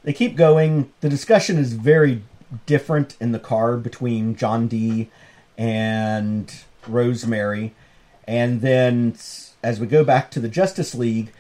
They 0.03 0.13
keep 0.13 0.35
going. 0.35 0.91
The 1.01 1.09
discussion 1.09 1.57
is 1.57 1.73
very 1.73 2.21
different 2.65 3.15
in 3.19 3.31
the 3.31 3.39
car 3.39 3.77
between 3.77 4.35
John 4.35 4.67
Dee 4.67 5.09
and 5.57 6.53
Rosemary. 6.87 7.73
And 8.27 8.61
then 8.61 9.15
as 9.63 9.79
we 9.79 9.87
go 9.87 10.03
back 10.03 10.29
to 10.31 10.39
the 10.39 10.49
Justice 10.49 10.93
League, 10.93 11.31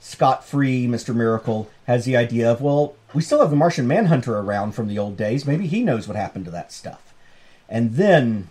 Scott 0.00 0.44
Free, 0.44 0.86
Mr. 0.86 1.14
Miracle, 1.14 1.70
has 1.86 2.04
the 2.04 2.16
idea 2.16 2.50
of, 2.50 2.60
well, 2.60 2.94
we 3.14 3.22
still 3.22 3.40
have 3.40 3.50
the 3.50 3.56
Martian 3.56 3.86
Manhunter 3.86 4.38
around 4.38 4.72
from 4.72 4.88
the 4.88 4.98
old 4.98 5.16
days. 5.16 5.46
Maybe 5.46 5.66
he 5.66 5.82
knows 5.82 6.06
what 6.06 6.16
happened 6.16 6.44
to 6.44 6.50
that 6.50 6.72
stuff. 6.72 7.14
And 7.68 7.94
then 7.94 8.48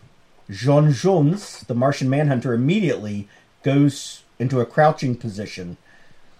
Jean 0.49 0.91
Jones, 0.91 1.61
the 1.61 1.75
Martian 1.75 2.09
Manhunter, 2.09 2.53
immediately 2.53 3.27
goes 3.63 4.23
into 4.39 4.61
a 4.61 4.65
crouching 4.65 5.15
position. 5.15 5.77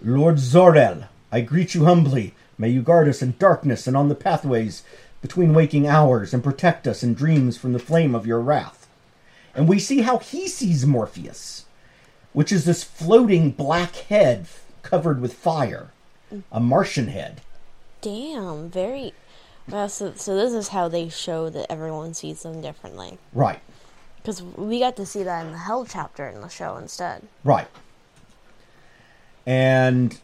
Lord 0.02 0.36
L'Zoril, 0.36 1.08
I 1.32 1.42
greet 1.42 1.74
you 1.74 1.86
humbly. 1.86 2.34
May 2.58 2.70
you 2.70 2.82
guard 2.82 3.08
us 3.08 3.22
in 3.22 3.36
darkness 3.38 3.88
and 3.88 3.96
on 3.96 4.10
the 4.10 4.15
pathways 4.15 4.84
between 5.22 5.54
waking 5.54 5.88
hours 5.88 6.34
and 6.34 6.43
protect 6.43 6.88
us 6.88 7.04
in 7.04 7.13
dreams 7.13 7.58
from 7.58 7.74
the 7.74 7.80
flame 7.80 8.15
of 8.15 8.26
your 8.28 8.39
wrath. 8.39 8.88
And 9.56 9.67
we 9.67 9.80
see 9.80 10.02
how 10.02 10.17
he 10.20 10.48
sees 10.48 10.86
Morpheus, 10.86 11.65
which 12.34 12.52
is 12.52 12.65
this 12.65 12.84
floating 12.84 13.52
black 13.52 13.96
head 13.96 14.48
covered 14.84 15.20
with 15.22 15.34
fire, 15.34 15.91
a 16.52 16.60
Martian 16.60 17.08
head. 17.08 17.41
Damn. 18.02 18.70
Very. 18.70 19.13
Well, 19.67 19.89
so, 19.89 20.13
so 20.15 20.36
this 20.36 20.54
is 20.54 20.70
how 20.70 20.88
they 20.88 21.10
show 21.10 21.50
that 21.50 21.72
everyone 21.72 22.13
sees 22.13 22.43
them 22.43 22.62
differently. 22.62 23.17
Right, 23.34 23.60
Because 24.17 24.41
we 24.41 24.80
got 24.80 24.96
to 24.96 25.06
see 25.06 25.24
that 25.24 25.46
in 25.46 25.52
the 25.52 25.58
Hell 25.58 25.86
chapter 25.86 26.28
in 26.28 26.39
the 26.41 26.48
show 26.48 26.78
instead. 26.78 27.24
right. 27.43 27.67
And 29.46 30.17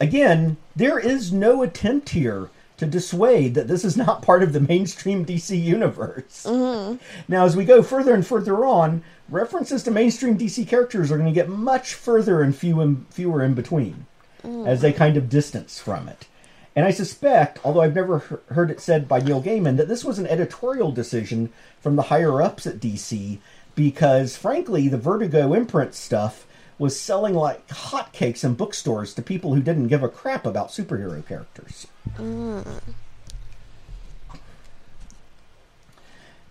again, 0.00 0.56
there 0.74 0.98
is 0.98 1.32
no 1.32 1.62
attempt 1.62 2.10
here 2.10 2.50
to 2.78 2.86
dissuade 2.86 3.54
that 3.54 3.68
this 3.68 3.84
is 3.84 3.96
not 3.96 4.22
part 4.22 4.42
of 4.42 4.54
the 4.54 4.60
mainstream 4.60 5.24
DC 5.26 5.62
universe. 5.62 6.46
Mm-hmm. 6.48 6.96
Now, 7.28 7.44
as 7.44 7.54
we 7.54 7.66
go 7.66 7.82
further 7.82 8.14
and 8.14 8.26
further 8.26 8.64
on, 8.64 9.04
references 9.28 9.82
to 9.82 9.90
mainstream 9.90 10.38
DC 10.38 10.66
characters 10.66 11.12
are 11.12 11.18
going 11.18 11.28
to 11.28 11.34
get 11.34 11.48
much 11.48 11.92
further 11.94 12.40
and 12.40 12.56
few 12.56 12.80
and 12.80 13.06
fewer 13.10 13.44
in 13.44 13.52
between 13.52 14.06
mm. 14.42 14.66
as 14.66 14.80
they 14.80 14.94
kind 14.94 15.18
of 15.18 15.28
distance 15.28 15.78
from 15.78 16.08
it. 16.08 16.26
And 16.74 16.86
I 16.86 16.90
suspect, 16.90 17.58
although 17.64 17.82
I've 17.82 17.94
never 17.94 18.20
he- 18.20 18.54
heard 18.54 18.70
it 18.70 18.80
said 18.80 19.06
by 19.06 19.20
Neil 19.20 19.42
Gaiman, 19.42 19.76
that 19.76 19.88
this 19.88 20.04
was 20.04 20.18
an 20.18 20.26
editorial 20.26 20.90
decision 20.90 21.52
from 21.80 21.96
the 21.96 22.04
higher 22.04 22.40
ups 22.40 22.66
at 22.66 22.80
DC 22.80 23.38
because, 23.74 24.36
frankly, 24.36 24.88
the 24.88 24.96
Vertigo 24.96 25.52
imprint 25.52 25.94
stuff 25.94 26.46
was 26.80 26.98
selling 26.98 27.34
like 27.34 27.68
hotcakes 27.68 28.42
in 28.42 28.54
bookstores 28.54 29.12
to 29.12 29.20
people 29.20 29.54
who 29.54 29.60
didn't 29.60 29.88
give 29.88 30.02
a 30.02 30.08
crap 30.08 30.46
about 30.46 30.70
superhero 30.70 31.24
characters. 31.28 31.86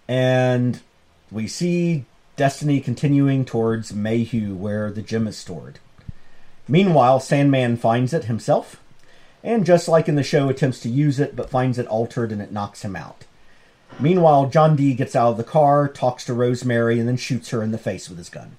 And 0.08 0.82
we 1.32 1.48
see 1.48 2.06
Destiny 2.36 2.80
continuing 2.80 3.44
towards 3.44 3.92
Mayhew, 3.92 4.54
where 4.54 4.92
the 4.92 5.02
gem 5.02 5.28
is 5.28 5.36
stored. 5.36 5.80
Meanwhile, 6.68 7.22
Sandman 7.22 7.76
finds 7.76 8.14
it 8.14 8.26
himself, 8.26 8.80
and 9.44 9.66
just 9.66 9.88
like 9.88 10.08
in 10.08 10.14
the 10.14 10.22
show, 10.22 10.48
attempts 10.48 10.80
to 10.82 10.90
use 10.90 11.20
it, 11.20 11.36
but 11.36 11.50
finds 11.50 11.80
it 11.80 11.88
altered 11.88 12.32
and 12.32 12.40
it 12.42 12.52
knocks 12.52 12.84
him 12.84 12.96
out. 12.96 13.26
Meanwhile, 14.00 14.52
John 14.52 14.76
Dee 14.76 14.94
gets 14.94 15.16
out 15.16 15.32
of 15.32 15.38
the 15.38 15.44
car, 15.44 15.88
talks 15.88 16.24
to 16.26 16.36
Rosemary, 16.36 17.00
and 17.00 17.08
then 17.08 17.18
shoots 17.18 17.50
her 17.50 17.64
in 17.64 17.72
the 17.72 17.80
face 17.80 18.08
with 18.10 18.20
his 18.20 18.30
gun. 18.30 18.58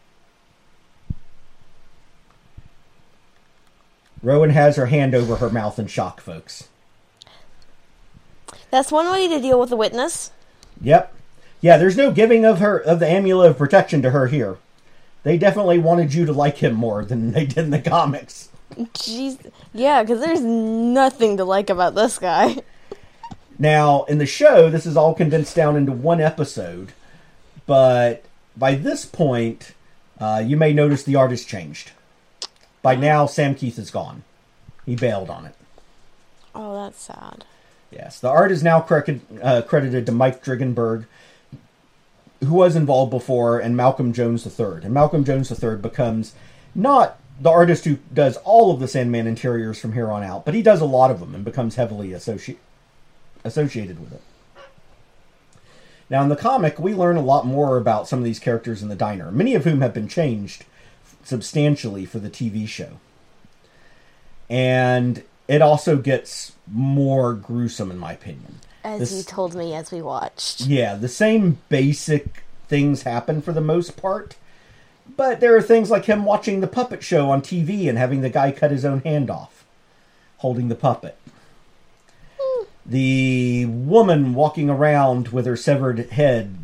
Rowan 4.23 4.51
has 4.51 4.77
her 4.77 4.87
hand 4.87 5.15
over 5.15 5.37
her 5.37 5.51
mouth 5.51 5.79
in 5.79 5.87
shock, 5.87 6.21
folks. 6.21 6.69
That's 8.71 8.93
one 8.93 9.11
way 9.11 9.29
to 9.29 9.41
deal 9.41 9.59
with 9.59 9.73
a 9.73 9.77
witness. 9.77 10.31
Yep. 10.81 11.15
Yeah, 11.61 11.77
there's 11.77 11.97
no 11.97 12.11
giving 12.11 12.45
of 12.45 12.59
her 12.59 12.79
of 12.79 13.01
the 13.01 13.09
amulet 13.09 13.51
of 13.51 13.59
protection 13.59 14.03
to 14.03 14.11
her 14.11 14.29
here. 14.29 14.59
They 15.23 15.37
definitely 15.37 15.79
wanted 15.79 16.15
you 16.15 16.25
to 16.25 16.33
like 16.33 16.59
him 16.59 16.75
more 16.75 17.05
than 17.05 17.33
they 17.33 17.47
did 17.47 17.59
in 17.59 17.71
the 17.71 17.81
comics. 17.81 18.49
Jeez. 18.75 19.51
Yeah, 19.75 20.03
because 20.03 20.21
there's 20.21 20.41
nothing 20.41 21.37
to 21.37 21.45
like 21.45 21.69
about 21.69 21.95
this 21.95 22.19
guy. 22.19 22.57
Now, 23.59 24.05
in 24.05 24.17
the 24.17 24.27
show, 24.27 24.71
this 24.71 24.87
is 24.87 24.97
all 24.97 25.13
condensed 25.13 25.55
down 25.55 25.77
into 25.77 25.93
one 25.93 26.21
episode, 26.21 26.93
but 27.67 28.25
by 28.57 28.75
this 28.75 29.05
point, 29.05 29.75
uh, 30.19 30.43
you 30.45 30.57
may 30.57 30.73
notice 30.73 31.03
the 31.03 31.17
art 31.17 31.31
has 31.31 31.45
changed. 31.45 31.91
By 32.83 32.95
now, 32.95 33.27
Sam 33.27 33.55
Kieth 33.55 33.79
is 33.79 33.91
gone. 33.91 34.23
He 34.87 34.97
bailed 34.97 35.31
on 35.31 35.47
it. 35.47 35.55
Oh, 36.55 36.85
that's 36.85 37.01
sad. 37.01 37.45
Yes, 37.91 38.21
the 38.21 38.29
art 38.29 38.51
is 38.53 38.63
now 38.63 38.81
cre- 38.81 39.19
uh, 39.43 39.63
credited 39.63 40.07
to 40.07 40.13
Mike 40.13 40.45
Dringenberg, 40.45 41.07
who 42.41 42.55
was 42.55 42.77
involved 42.77 43.11
before, 43.11 43.59
and 43.59 43.77
Malcolm 43.77 44.13
Jones 44.13 44.47
III. 44.47 44.85
And 44.85 44.95
Malcolm 44.95 45.25
Jones 45.25 45.51
III 45.51 45.77
becomes 45.77 46.35
not 46.75 47.19
the 47.41 47.51
artist 47.51 47.85
who 47.85 47.99
does 48.13 48.37
all 48.39 48.73
of 48.73 48.81
the 48.81 48.89
Sandman 48.89 49.27
interiors 49.27 49.79
from 49.81 49.93
here 49.93 50.11
on 50.11 50.23
out, 50.23 50.45
but 50.45 50.55
he 50.55 50.63
does 50.63 50.81
a 50.81 50.87
lot 50.87 51.11
of 51.11 51.21
them 51.21 51.35
and 51.35 51.45
becomes 51.45 51.77
heavily 51.77 52.11
associ- 52.11 52.57
associated 53.45 53.99
with 53.99 54.13
it. 54.13 54.23
Now, 56.09 56.23
in 56.23 56.29
the 56.29 56.37
comic, 56.37 56.79
we 56.79 56.93
learn 56.95 57.17
a 57.17 57.23
lot 57.23 57.47
more 57.47 57.77
about 57.77 58.09
some 58.09 58.19
of 58.19 58.25
these 58.25 58.41
characters 58.41 58.83
in 58.83 58.89
the 58.89 58.97
diner, 58.97 59.31
many 59.31 59.55
of 59.55 59.65
whom 59.65 59.81
have 59.81 59.95
been 59.95 60.09
changed 60.09 60.65
substantially 61.31 62.05
for 62.05 62.19
the 62.19 62.29
TV 62.29 62.67
show. 62.69 62.99
And 64.51 65.23
it 65.47 65.63
also 65.63 65.97
gets 65.97 66.53
more 66.71 67.33
gruesome, 67.35 67.91
in 67.91 67.99
my 67.99 68.13
opinion. 68.13 68.59
As 68.83 68.99
This- 68.99 69.13
you 69.13 69.23
told 69.23 69.55
me 69.55 69.73
as 69.75 69.93
we 69.93 70.03
watched. 70.03 70.63
Yeah, 70.63 70.97
the 70.97 71.09
same 71.09 71.59
basic 71.69 72.43
things 72.69 73.03
happen 73.03 73.41
for 73.41 73.53
the 73.53 73.61
most 73.61 73.97
part. 73.97 74.35
But 75.17 75.41
there 75.41 75.57
are 75.57 75.63
things 75.63 75.91
like 75.91 76.07
him 76.07 76.25
watching 76.25 76.61
the 76.61 76.67
puppet 76.67 77.03
show 77.03 77.31
on 77.31 77.43
TV 77.43 77.89
and 77.89 77.97
having 77.99 78.21
the 78.21 78.29
guy 78.31 78.53
cut 78.53 78.71
his 78.71 78.85
own 78.85 79.01
hand 79.01 79.31
off, 79.31 79.65
holding 80.39 80.69
the 80.69 80.75
puppet. 80.75 81.17
The 82.87 83.67
woman 83.67 84.35
walking 84.35 84.71
around 84.71 85.29
with 85.29 85.47
her 85.47 85.57
severed 85.57 86.11
head, 86.11 86.57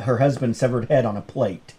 her 0.00 0.18
husband's 0.18 0.58
severed 0.58 0.88
head 0.88 1.04
on 1.04 1.16
a 1.16 1.20
plate. 1.20 1.74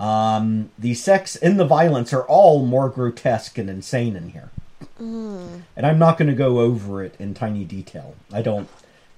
Um, 0.00 0.70
the 0.78 0.94
sex 0.94 1.36
and 1.36 1.60
the 1.60 1.66
violence 1.66 2.14
are 2.14 2.22
all 2.22 2.64
more 2.64 2.88
grotesque 2.88 3.58
and 3.58 3.68
insane 3.68 4.16
in 4.16 4.30
here. 4.30 4.50
Mm. 4.98 5.62
And 5.76 5.86
I'm 5.86 5.98
not 5.98 6.16
going 6.16 6.28
to 6.28 6.34
go 6.34 6.60
over 6.60 7.04
it 7.04 7.14
in 7.18 7.34
tiny 7.34 7.64
detail. 7.64 8.14
I 8.32 8.40
don't 8.40 8.68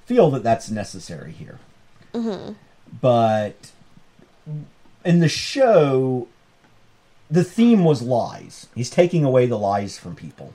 feel 0.07 0.29
that 0.33 0.43
that's 0.43 0.71
necessary 0.71 1.31
here. 1.31 1.61
Mm-hmm. 2.13 2.55
But 3.01 3.71
in 5.05 5.21
the 5.21 5.29
show, 5.29 6.27
the 7.31 7.45
theme 7.45 7.85
was 7.85 8.03
lies. 8.03 8.67
He's 8.75 8.91
taking 8.91 9.25
away 9.25 9.47
the 9.47 9.59
lies 9.59 9.99
from 9.99 10.17
people. 10.17 10.53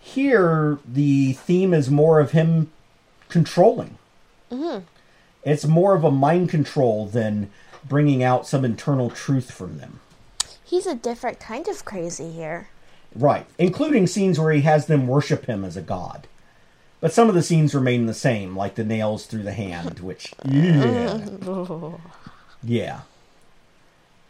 Here, 0.00 0.78
the 0.86 1.34
theme 1.34 1.72
is 1.72 1.88
more 1.88 2.18
of 2.18 2.32
him 2.32 2.72
controlling. 3.28 3.96
Mm-hmm. 4.50 4.84
It's 5.44 5.64
more 5.64 5.94
of 5.94 6.02
a 6.02 6.10
mind 6.10 6.50
control 6.50 7.06
than 7.06 7.50
bringing 7.88 8.22
out 8.22 8.46
some 8.46 8.64
internal 8.64 9.10
truth 9.10 9.50
from 9.50 9.78
them. 9.78 10.00
He's 10.64 10.86
a 10.86 10.94
different 10.94 11.38
kind 11.38 11.68
of 11.68 11.84
crazy 11.84 12.32
here. 12.32 12.68
Right, 13.14 13.46
including 13.58 14.06
scenes 14.06 14.38
where 14.38 14.52
he 14.52 14.62
has 14.62 14.86
them 14.86 15.06
worship 15.06 15.46
him 15.46 15.64
as 15.64 15.76
a 15.76 15.82
god. 15.82 16.26
But 17.00 17.12
some 17.12 17.28
of 17.28 17.34
the 17.34 17.42
scenes 17.42 17.74
remain 17.74 18.06
the 18.06 18.14
same, 18.14 18.56
like 18.56 18.74
the 18.74 18.84
nails 18.84 19.26
through 19.26 19.42
the 19.42 19.52
hand, 19.52 20.00
which 20.00 20.34
yeah, 20.44 21.24
yeah. 22.62 23.00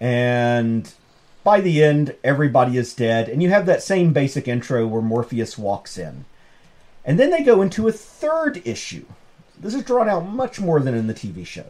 And 0.00 0.92
by 1.42 1.60
the 1.60 1.82
end, 1.82 2.16
everybody 2.22 2.76
is 2.76 2.92
dead, 2.92 3.28
and 3.28 3.42
you 3.42 3.50
have 3.50 3.66
that 3.66 3.82
same 3.82 4.12
basic 4.12 4.48
intro 4.48 4.86
where 4.86 5.00
Morpheus 5.00 5.56
walks 5.56 5.96
in, 5.96 6.24
and 7.04 7.18
then 7.18 7.30
they 7.30 7.42
go 7.42 7.62
into 7.62 7.88
a 7.88 7.92
third 7.92 8.60
issue. 8.66 9.06
This 9.58 9.74
is 9.74 9.84
drawn 9.84 10.08
out 10.08 10.26
much 10.26 10.60
more 10.60 10.80
than 10.80 10.94
in 10.94 11.06
the 11.06 11.14
TV 11.14 11.46
show, 11.46 11.66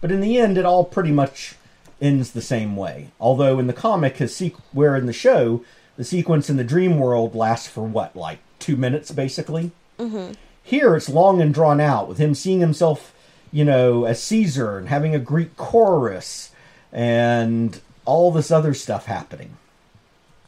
but 0.00 0.12
in 0.12 0.20
the 0.20 0.38
end, 0.38 0.58
it 0.58 0.64
all 0.64 0.84
pretty 0.84 1.12
much 1.12 1.56
ends 2.00 2.30
the 2.30 2.42
same 2.42 2.76
way. 2.76 3.08
Although 3.20 3.58
in 3.58 3.66
the 3.66 3.72
comic, 3.72 4.18
his 4.18 4.32
sequ- 4.32 4.60
where 4.72 4.96
in 4.96 5.06
the 5.06 5.12
show, 5.12 5.64
the 5.96 6.04
sequence 6.04 6.48
in 6.48 6.56
the 6.56 6.64
dream 6.64 6.98
world 6.98 7.34
lasts 7.34 7.68
for 7.68 7.82
what, 7.82 8.14
like 8.14 8.38
two 8.58 8.76
minutes, 8.76 9.10
basically. 9.10 9.72
Mm-hmm. 9.98 10.32
Here, 10.62 10.94
it's 10.94 11.08
long 11.08 11.40
and 11.40 11.52
drawn 11.52 11.80
out, 11.80 12.08
with 12.08 12.18
him 12.18 12.34
seeing 12.34 12.60
himself, 12.60 13.14
you 13.50 13.64
know, 13.64 14.04
as 14.04 14.22
Caesar 14.22 14.78
and 14.78 14.88
having 14.88 15.14
a 15.14 15.18
Greek 15.18 15.56
chorus 15.56 16.52
and 16.92 17.80
all 18.04 18.30
this 18.30 18.50
other 18.50 18.74
stuff 18.74 19.06
happening. 19.06 19.56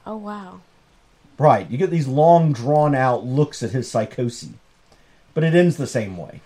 Oh, 0.07 0.17
wow. 0.17 0.61
Right, 1.39 1.71
you 1.71 1.79
get 1.79 1.91
these 1.91 2.07
long, 2.07 2.53
drawn 2.53 2.95
out 2.95 3.25
looks 3.25 3.63
at 3.63 3.71
his 3.71 3.91
psychosis, 3.91 4.51
but 5.33 5.43
it 5.43 5.55
ends 5.55 5.79
the 5.79 5.87
same 5.87 6.19
way. 6.19 6.43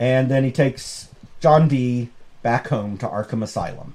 And 0.00 0.28
then 0.30 0.42
he 0.42 0.50
takes 0.50 1.08
John 1.40 1.68
Dee 1.68 2.08
back 2.42 2.68
home 2.68 2.96
to 2.98 3.06
Arkham 3.06 3.42
Asylum. 3.42 3.94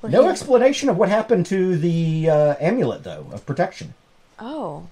Where 0.00 0.10
No 0.10 0.22
he- 0.24 0.28
explanation 0.30 0.88
of 0.88 0.96
what 0.96 1.08
happened 1.10 1.46
to 1.46 1.76
the 1.76 2.28
uh, 2.30 2.54
amulet, 2.58 3.04
though, 3.04 3.26
of 3.32 3.44
protection. 3.46 3.94
Oh. 4.38 4.88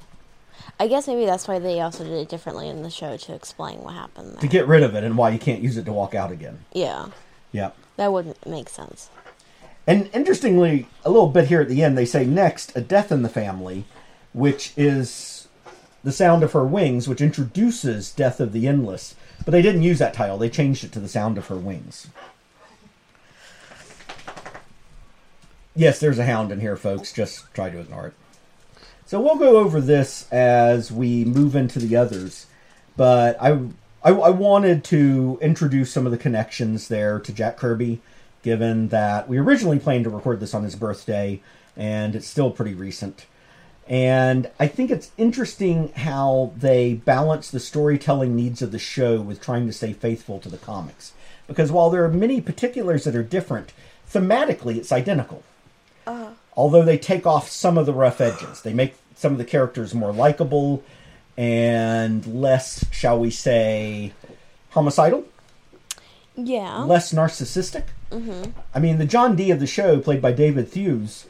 I 0.78 0.88
guess 0.88 1.06
maybe 1.06 1.24
that's 1.24 1.48
why 1.48 1.58
they 1.58 1.80
also 1.80 2.04
did 2.04 2.12
it 2.12 2.28
differently 2.28 2.68
in 2.68 2.82
the 2.82 2.90
show 2.90 3.16
to 3.16 3.34
explain 3.34 3.78
what 3.82 3.94
happened 3.94 4.40
To 4.40 4.46
get 4.48 4.66
rid 4.66 4.82
of 4.82 4.94
it 4.94 5.04
and 5.04 5.16
why 5.16 5.30
you 5.30 5.38
can't 5.38 5.62
use 5.62 5.76
it 5.76 5.84
to 5.86 5.92
walk 5.92 6.14
out 6.14 6.30
again. 6.32 6.58
Yeah, 6.72 7.06
Yeah. 7.52 7.70
that 7.96 8.12
wouldn't 8.12 8.46
make 8.46 8.68
sense. 8.68 9.08
And 9.86 10.08
interestingly, 10.14 10.86
a 11.04 11.10
little 11.10 11.28
bit 11.28 11.48
here 11.48 11.60
at 11.60 11.68
the 11.68 11.82
end, 11.82 11.96
they 11.96 12.06
say 12.06 12.24
next, 12.24 12.74
a 12.76 12.80
death 12.80 13.12
in 13.12 13.22
the 13.22 13.28
family, 13.28 13.84
which 14.32 14.72
is 14.76 15.46
the 16.04 16.12
sound 16.12 16.42
of 16.42 16.52
her 16.52 16.64
wings, 16.64 17.08
which 17.08 17.20
introduces 17.20 18.12
Death 18.12 18.38
of 18.38 18.52
the 18.52 18.68
Endless. 18.68 19.16
But 19.44 19.50
they 19.50 19.62
didn't 19.62 19.82
use 19.82 19.98
that 19.98 20.14
title, 20.14 20.38
they 20.38 20.50
changed 20.50 20.84
it 20.84 20.92
to 20.92 21.00
the 21.00 21.08
sound 21.08 21.38
of 21.38 21.48
her 21.48 21.56
wings. 21.56 22.08
Yes, 25.74 25.98
there's 25.98 26.20
a 26.20 26.24
hound 26.24 26.52
in 26.52 26.60
here, 26.60 26.76
folks. 26.76 27.12
Just 27.12 27.52
try 27.52 27.68
to 27.68 27.80
ignore 27.80 28.06
it. 28.08 28.14
So 29.06 29.20
we'll 29.20 29.36
go 29.36 29.56
over 29.56 29.80
this 29.80 30.30
as 30.30 30.92
we 30.92 31.24
move 31.24 31.56
into 31.56 31.80
the 31.80 31.96
others. 31.96 32.46
But 32.96 33.36
I, 33.42 33.58
I, 34.04 34.12
I 34.12 34.30
wanted 34.30 34.84
to 34.84 35.38
introduce 35.42 35.92
some 35.92 36.06
of 36.06 36.12
the 36.12 36.18
connections 36.18 36.86
there 36.86 37.18
to 37.18 37.32
Jack 37.32 37.56
Kirby, 37.56 38.00
given 38.42 38.88
that 38.88 39.28
we 39.28 39.36
originally 39.38 39.80
planned 39.80 40.04
to 40.04 40.10
record 40.10 40.38
this 40.38 40.54
on 40.54 40.62
his 40.62 40.76
birthday, 40.76 41.42
and 41.76 42.14
it's 42.14 42.28
still 42.28 42.52
pretty 42.52 42.74
recent. 42.74 43.26
And 43.86 44.50
I 44.58 44.66
think 44.66 44.90
it's 44.90 45.10
interesting 45.18 45.92
how 45.92 46.52
they 46.56 46.94
balance 46.94 47.50
the 47.50 47.60
storytelling 47.60 48.34
needs 48.34 48.62
of 48.62 48.72
the 48.72 48.78
show 48.78 49.20
with 49.20 49.42
trying 49.42 49.66
to 49.66 49.72
stay 49.72 49.92
faithful 49.92 50.38
to 50.40 50.48
the 50.48 50.56
comics. 50.56 51.12
Because 51.46 51.70
while 51.70 51.90
there 51.90 52.04
are 52.04 52.08
many 52.08 52.40
particulars 52.40 53.04
that 53.04 53.14
are 53.14 53.22
different, 53.22 53.72
thematically 54.10 54.76
it's 54.76 54.92
identical. 54.92 55.42
Although 56.56 56.84
they 56.84 56.98
take 56.98 57.26
off 57.26 57.48
some 57.50 57.76
of 57.76 57.84
the 57.84 57.92
rough 57.92 58.20
edges, 58.20 58.62
they 58.62 58.72
make 58.72 58.94
some 59.16 59.32
of 59.32 59.38
the 59.38 59.44
characters 59.44 59.92
more 59.94 60.12
likable, 60.12 60.82
and 61.36 62.24
less, 62.26 62.84
shall 62.92 63.18
we 63.18 63.30
say, 63.30 64.12
homicidal, 64.70 65.24
Yeah. 66.36 66.84
less 66.84 67.12
narcissistic. 67.12 67.84
Mm-hmm. 68.10 68.50
I 68.74 68.78
mean, 68.78 68.98
the 68.98 69.04
John 69.04 69.34
Dee 69.34 69.50
of 69.50 69.60
the 69.60 69.66
show, 69.66 69.98
played 69.98 70.22
by 70.22 70.32
David 70.32 70.70
Thewlis, 70.70 71.24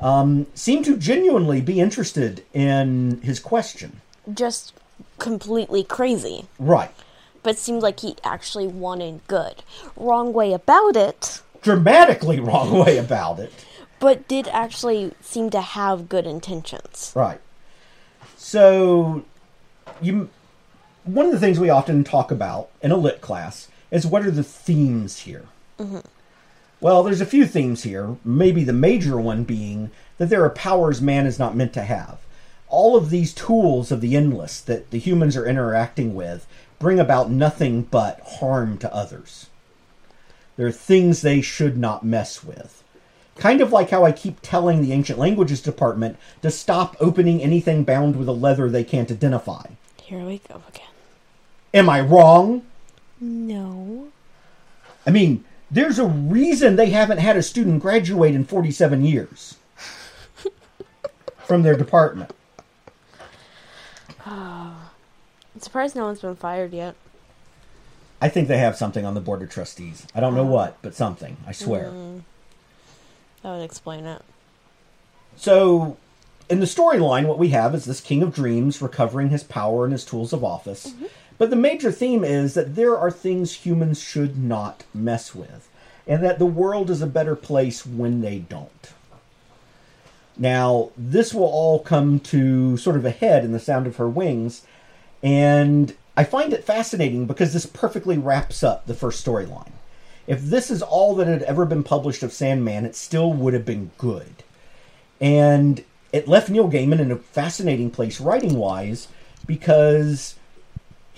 um, 0.00 0.46
seemed 0.54 0.84
to 0.86 0.96
genuinely 0.96 1.60
be 1.60 1.80
interested 1.80 2.44
in 2.52 3.20
his 3.22 3.38
question. 3.40 4.00
Just 4.32 4.72
completely 5.18 5.84
crazy. 5.84 6.46
Right. 6.58 6.90
But 7.42 7.58
seemed 7.58 7.82
like 7.82 8.00
he 8.00 8.16
actually 8.24 8.66
wanted 8.66 9.20
good. 9.26 9.62
Wrong 9.96 10.32
way 10.32 10.52
about 10.52 10.96
it, 10.96 11.42
Dramatically 11.62 12.40
wrong 12.40 12.78
way 12.78 12.98
about 12.98 13.38
it. 13.38 13.52
but 13.98 14.26
did 14.28 14.48
actually 14.48 15.12
seem 15.20 15.50
to 15.50 15.60
have 15.60 16.08
good 16.08 16.26
intentions. 16.26 17.12
Right. 17.14 17.40
So, 18.36 19.24
you 20.00 20.28
one 21.04 21.26
of 21.26 21.32
the 21.32 21.40
things 21.40 21.58
we 21.58 21.70
often 21.70 22.04
talk 22.04 22.30
about 22.30 22.68
in 22.82 22.90
a 22.90 22.96
lit 22.96 23.20
class 23.20 23.68
is 23.90 24.06
what 24.06 24.24
are 24.24 24.30
the 24.30 24.44
themes 24.44 25.20
here. 25.20 25.46
Well, 26.80 27.02
there's 27.02 27.20
a 27.20 27.26
few 27.26 27.46
themes 27.46 27.82
here. 27.82 28.16
Maybe 28.24 28.64
the 28.64 28.72
major 28.72 29.20
one 29.20 29.44
being 29.44 29.90
that 30.18 30.30
there 30.30 30.44
are 30.44 30.50
powers 30.50 31.02
man 31.02 31.26
is 31.26 31.38
not 31.38 31.56
meant 31.56 31.72
to 31.74 31.82
have. 31.82 32.18
All 32.68 32.96
of 32.96 33.10
these 33.10 33.34
tools 33.34 33.90
of 33.92 34.00
the 34.00 34.16
endless 34.16 34.60
that 34.60 34.90
the 34.90 34.98
humans 34.98 35.36
are 35.36 35.46
interacting 35.46 36.14
with 36.14 36.46
bring 36.78 36.98
about 36.98 37.30
nothing 37.30 37.82
but 37.82 38.20
harm 38.38 38.78
to 38.78 38.94
others. 38.94 39.48
They're 40.56 40.72
things 40.72 41.20
they 41.20 41.40
should 41.40 41.76
not 41.76 42.04
mess 42.04 42.42
with. 42.42 42.82
Kind 43.36 43.60
of 43.60 43.72
like 43.72 43.90
how 43.90 44.04
I 44.04 44.12
keep 44.12 44.40
telling 44.40 44.82
the 44.82 44.92
Ancient 44.92 45.18
Languages 45.18 45.62
Department 45.62 46.18
to 46.42 46.50
stop 46.50 46.96
opening 47.00 47.42
anything 47.42 47.84
bound 47.84 48.16
with 48.16 48.28
a 48.28 48.32
leather 48.32 48.68
they 48.68 48.84
can't 48.84 49.10
identify. 49.10 49.66
Here 50.02 50.24
we 50.24 50.38
go 50.48 50.62
again. 50.68 50.86
Am 51.72 51.88
I 51.88 52.00
wrong? 52.00 52.62
No. 53.20 54.08
I 55.06 55.10
mean, 55.10 55.44
there's 55.70 55.98
a 55.98 56.06
reason 56.06 56.76
they 56.76 56.90
haven't 56.90 57.18
had 57.18 57.36
a 57.36 57.42
student 57.42 57.80
graduate 57.80 58.34
in 58.34 58.44
47 58.44 59.04
years 59.04 59.56
from 61.46 61.62
their 61.62 61.76
department. 61.76 62.34
I'm 64.26 64.74
surprised 65.58 65.94
no 65.94 66.04
one's 66.04 66.20
been 66.20 66.36
fired 66.36 66.72
yet. 66.72 66.96
I 68.20 68.28
think 68.28 68.48
they 68.48 68.58
have 68.58 68.76
something 68.76 69.06
on 69.06 69.14
the 69.14 69.20
board 69.20 69.42
of 69.42 69.50
trustees. 69.50 70.06
I 70.14 70.20
don't 70.20 70.34
know 70.34 70.44
what, 70.44 70.76
but 70.82 70.94
something, 70.94 71.38
I 71.46 71.52
swear. 71.52 71.86
Mm. 71.86 72.22
That 73.42 73.52
would 73.52 73.64
explain 73.64 74.04
it. 74.04 74.22
So, 75.36 75.96
in 76.50 76.60
the 76.60 76.66
storyline, 76.66 77.26
what 77.26 77.38
we 77.38 77.48
have 77.48 77.74
is 77.74 77.86
this 77.86 78.00
King 78.00 78.22
of 78.22 78.34
Dreams 78.34 78.82
recovering 78.82 79.30
his 79.30 79.42
power 79.42 79.84
and 79.84 79.92
his 79.92 80.04
tools 80.04 80.34
of 80.34 80.44
office. 80.44 80.88
Mm-hmm. 80.88 81.06
But 81.40 81.48
the 81.48 81.56
major 81.56 81.90
theme 81.90 82.22
is 82.22 82.52
that 82.52 82.74
there 82.74 82.98
are 82.98 83.10
things 83.10 83.64
humans 83.64 83.98
should 83.98 84.36
not 84.36 84.84
mess 84.92 85.34
with, 85.34 85.70
and 86.06 86.22
that 86.22 86.38
the 86.38 86.44
world 86.44 86.90
is 86.90 87.00
a 87.00 87.06
better 87.06 87.34
place 87.34 87.86
when 87.86 88.20
they 88.20 88.40
don't. 88.40 88.92
Now, 90.36 90.90
this 90.98 91.32
will 91.32 91.44
all 91.44 91.78
come 91.78 92.20
to 92.20 92.76
sort 92.76 92.96
of 92.96 93.06
a 93.06 93.10
head 93.10 93.42
in 93.42 93.52
the 93.52 93.58
sound 93.58 93.86
of 93.86 93.96
her 93.96 94.06
wings, 94.06 94.66
and 95.22 95.96
I 96.14 96.24
find 96.24 96.52
it 96.52 96.62
fascinating 96.62 97.24
because 97.24 97.54
this 97.54 97.64
perfectly 97.64 98.18
wraps 98.18 98.62
up 98.62 98.84
the 98.84 98.92
first 98.92 99.24
storyline. 99.24 99.72
If 100.26 100.42
this 100.42 100.70
is 100.70 100.82
all 100.82 101.14
that 101.14 101.26
had 101.26 101.44
ever 101.44 101.64
been 101.64 101.84
published 101.84 102.22
of 102.22 102.34
Sandman, 102.34 102.84
it 102.84 102.94
still 102.94 103.32
would 103.32 103.54
have 103.54 103.64
been 103.64 103.92
good. 103.96 104.42
And 105.22 105.84
it 106.12 106.28
left 106.28 106.50
Neil 106.50 106.70
Gaiman 106.70 107.00
in 107.00 107.10
a 107.10 107.16
fascinating 107.16 107.90
place 107.90 108.20
writing 108.20 108.56
wise 108.56 109.08
because 109.46 110.34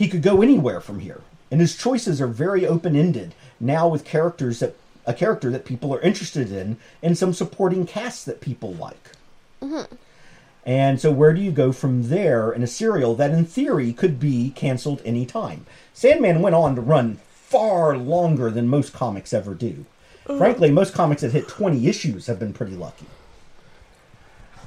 he 0.02 0.08
could 0.08 0.22
go 0.22 0.42
anywhere 0.42 0.80
from 0.80 0.98
here. 0.98 1.20
And 1.50 1.60
his 1.60 1.76
choices 1.76 2.20
are 2.20 2.26
very 2.26 2.66
open 2.66 2.96
ended 2.96 3.36
now 3.60 3.86
with 3.86 4.04
characters 4.04 4.58
that 4.58 4.74
a 5.06 5.14
character 5.14 5.48
that 5.50 5.64
people 5.64 5.94
are 5.94 6.00
interested 6.00 6.50
in 6.50 6.76
and 7.02 7.16
some 7.16 7.32
supporting 7.32 7.86
casts 7.86 8.24
that 8.24 8.40
people 8.40 8.72
like. 8.74 9.12
Mm-hmm. 9.60 9.94
And 10.64 11.00
so, 11.00 11.12
where 11.12 11.32
do 11.32 11.40
you 11.40 11.52
go 11.52 11.70
from 11.70 12.08
there 12.08 12.50
in 12.50 12.64
a 12.64 12.66
serial 12.66 13.14
that, 13.14 13.30
in 13.30 13.44
theory, 13.44 13.92
could 13.92 14.18
be 14.18 14.50
canceled 14.50 15.02
any 15.04 15.24
time? 15.24 15.66
Sandman 15.94 16.40
went 16.40 16.54
on 16.56 16.74
to 16.74 16.80
run 16.80 17.20
far 17.32 17.96
longer 17.96 18.50
than 18.50 18.66
most 18.66 18.92
comics 18.92 19.32
ever 19.32 19.54
do. 19.54 19.84
Frankly, 20.24 20.70
most 20.70 20.94
comics 20.94 21.22
that 21.22 21.32
hit 21.32 21.48
20 21.48 21.86
issues 21.86 22.26
have 22.26 22.38
been 22.38 22.52
pretty 22.52 22.74
lucky. 22.74 23.06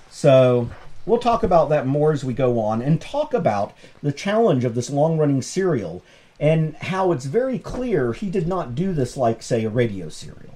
So, 0.09 0.69
we'll 1.05 1.19
talk 1.19 1.43
about 1.43 1.69
that 1.69 1.85
more 1.87 2.11
as 2.11 2.23
we 2.23 2.33
go 2.33 2.59
on 2.59 2.81
and 2.81 2.99
talk 2.99 3.33
about 3.33 3.73
the 4.01 4.11
challenge 4.11 4.65
of 4.65 4.75
this 4.75 4.89
long 4.89 5.17
running 5.17 5.41
serial 5.41 6.03
and 6.39 6.75
how 6.77 7.11
it's 7.11 7.25
very 7.25 7.59
clear 7.59 8.13
he 8.13 8.29
did 8.29 8.47
not 8.47 8.75
do 8.75 8.93
this 8.93 9.15
like, 9.15 9.41
say, 9.41 9.63
a 9.63 9.69
radio 9.69 10.09
serial. 10.09 10.53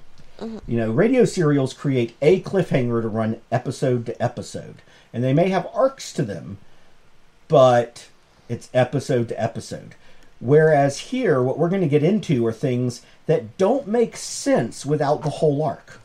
You 0.67 0.77
know, 0.77 0.91
radio 0.91 1.25
serials 1.25 1.73
create 1.73 2.15
a 2.21 2.41
cliffhanger 2.41 3.01
to 3.01 3.09
run 3.09 3.41
episode 3.51 4.05
to 4.05 4.21
episode, 4.23 4.81
and 5.13 5.21
they 5.21 5.33
may 5.33 5.49
have 5.49 5.67
arcs 5.73 6.13
to 6.13 6.23
them, 6.23 6.59
but 7.49 8.07
it's 8.47 8.69
episode 8.73 9.27
to 9.29 9.41
episode. 9.41 9.95
Whereas 10.39 10.99
here, 10.99 11.43
what 11.43 11.57
we're 11.57 11.69
going 11.69 11.81
to 11.81 11.89
get 11.89 12.03
into 12.03 12.45
are 12.47 12.53
things 12.53 13.01
that 13.25 13.57
don't 13.57 13.87
make 13.87 14.15
sense 14.15 14.85
without 14.85 15.23
the 15.23 15.29
whole 15.29 15.61
arc. 15.61 15.99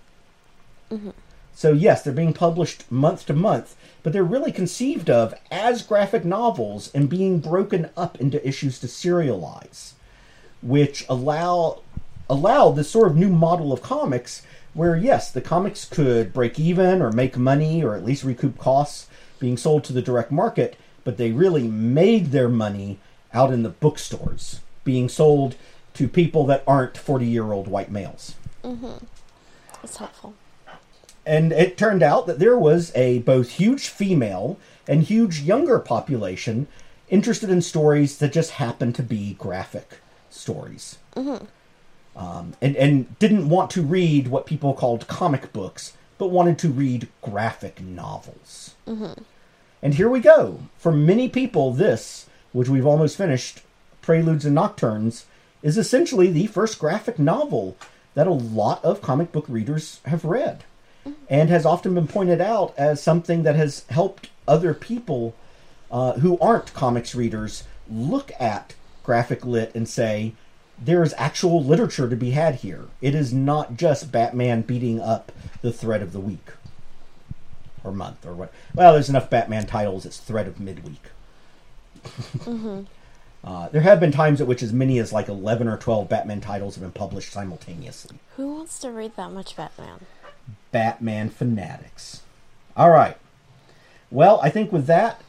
Mm-hmm. 0.90 1.10
So, 1.54 1.72
yes, 1.72 2.02
they're 2.02 2.12
being 2.12 2.32
published 2.32 2.90
month 2.90 3.26
to 3.26 3.32
month, 3.32 3.76
but 4.02 4.12
they're 4.12 4.24
really 4.24 4.52
conceived 4.52 5.08
of 5.08 5.34
as 5.50 5.82
graphic 5.82 6.24
novels 6.24 6.90
and 6.94 7.08
being 7.08 7.38
broken 7.38 7.90
up 7.96 8.20
into 8.20 8.46
issues 8.46 8.78
to 8.80 8.86
serialize, 8.86 9.92
which 10.62 11.04
allow 11.08 11.80
allow 12.28 12.70
this 12.70 12.90
sort 12.90 13.08
of 13.08 13.16
new 13.16 13.28
model 13.28 13.72
of 13.72 13.82
comics 13.82 14.42
where, 14.72 14.96
yes, 14.96 15.30
the 15.30 15.40
comics 15.40 15.84
could 15.84 16.32
break 16.32 16.58
even 16.58 17.00
or 17.00 17.12
make 17.12 17.36
money 17.36 17.84
or 17.84 17.94
at 17.94 18.04
least 18.04 18.24
recoup 18.24 18.58
costs 18.58 19.08
being 19.38 19.56
sold 19.56 19.84
to 19.84 19.92
the 19.92 20.02
direct 20.02 20.32
market, 20.32 20.76
but 21.04 21.16
they 21.16 21.30
really 21.30 21.68
made 21.68 22.32
their 22.32 22.48
money 22.48 22.98
out 23.32 23.52
in 23.52 23.62
the 23.62 23.68
bookstores, 23.68 24.60
being 24.84 25.08
sold 25.08 25.54
to 25.92 26.08
people 26.08 26.46
that 26.46 26.64
aren't 26.66 26.96
40 26.96 27.26
year 27.26 27.52
old 27.52 27.68
white 27.68 27.90
males. 27.90 28.34
Mm-hmm. 28.64 29.04
It's 29.82 29.96
helpful. 29.98 30.34
And 31.26 31.52
it 31.52 31.78
turned 31.78 32.02
out 32.02 32.26
that 32.26 32.38
there 32.38 32.58
was 32.58 32.92
a 32.94 33.20
both 33.20 33.52
huge 33.52 33.88
female 33.88 34.58
and 34.86 35.02
huge 35.02 35.40
younger 35.40 35.78
population 35.78 36.66
interested 37.08 37.48
in 37.50 37.62
stories 37.62 38.18
that 38.18 38.32
just 38.32 38.52
happened 38.52 38.94
to 38.96 39.02
be 39.02 39.34
graphic 39.34 40.00
stories. 40.30 40.98
Um, 42.16 42.54
and, 42.60 42.76
and 42.76 43.18
didn't 43.18 43.48
want 43.48 43.70
to 43.72 43.82
read 43.82 44.28
what 44.28 44.46
people 44.46 44.72
called 44.74 45.08
comic 45.08 45.52
books, 45.52 45.96
but 46.18 46.28
wanted 46.28 46.58
to 46.58 46.68
read 46.68 47.08
graphic 47.22 47.80
novels. 47.80 48.74
And 49.82 49.94
here 49.94 50.08
we 50.08 50.20
go. 50.20 50.60
For 50.78 50.92
many 50.92 51.28
people, 51.28 51.72
this, 51.72 52.26
which 52.52 52.68
we've 52.68 52.86
almost 52.86 53.16
finished, 53.16 53.62
Preludes 54.00 54.44
and 54.44 54.54
Nocturnes, 54.54 55.24
is 55.62 55.76
essentially 55.78 56.30
the 56.30 56.46
first 56.46 56.78
graphic 56.78 57.18
novel 57.18 57.76
that 58.14 58.26
a 58.26 58.32
lot 58.32 58.84
of 58.84 59.02
comic 59.02 59.32
book 59.32 59.46
readers 59.48 60.00
have 60.04 60.24
read 60.24 60.64
and 61.28 61.50
has 61.50 61.66
often 61.66 61.94
been 61.94 62.06
pointed 62.06 62.40
out 62.40 62.74
as 62.76 63.02
something 63.02 63.42
that 63.42 63.56
has 63.56 63.84
helped 63.88 64.30
other 64.46 64.74
people 64.74 65.34
uh, 65.90 66.12
who 66.14 66.38
aren't 66.38 66.74
comics 66.74 67.14
readers 67.14 67.64
look 67.90 68.32
at 68.38 68.74
graphic 69.02 69.44
lit 69.44 69.74
and 69.74 69.88
say 69.88 70.32
there 70.78 71.02
is 71.02 71.14
actual 71.16 71.62
literature 71.62 72.08
to 72.08 72.16
be 72.16 72.30
had 72.32 72.56
here. 72.56 72.86
It 73.00 73.14
is 73.14 73.32
not 73.32 73.76
just 73.76 74.10
Batman 74.10 74.62
beating 74.62 75.00
up 75.00 75.30
the 75.62 75.72
thread 75.72 76.02
of 76.02 76.12
the 76.12 76.20
week 76.20 76.50
or 77.84 77.92
month 77.92 78.26
or 78.26 78.32
what. 78.32 78.52
Well, 78.74 78.94
there's 78.94 79.08
enough 79.08 79.30
Batman 79.30 79.66
titles. 79.66 80.04
It's 80.04 80.18
thread 80.18 80.48
of 80.48 80.58
midweek. 80.58 81.02
uh, 83.44 83.68
there 83.68 83.82
have 83.82 84.00
been 84.00 84.12
times 84.12 84.40
at 84.40 84.46
which 84.46 84.62
as 84.62 84.72
many 84.72 84.98
as 84.98 85.12
like 85.12 85.28
11 85.28 85.68
or 85.68 85.76
12 85.76 86.08
Batman 86.08 86.40
titles 86.40 86.74
have 86.74 86.82
been 86.82 86.92
published 86.92 87.32
simultaneously. 87.32 88.18
Who 88.36 88.54
wants 88.54 88.78
to 88.80 88.90
read 88.90 89.16
that 89.16 89.30
much 89.30 89.54
Batman? 89.56 90.00
Batman 90.72 91.30
fanatics. 91.30 92.22
All 92.76 92.90
right. 92.90 93.16
Well, 94.10 94.40
I 94.42 94.50
think 94.50 94.72
with 94.72 94.86
that, 94.86 95.22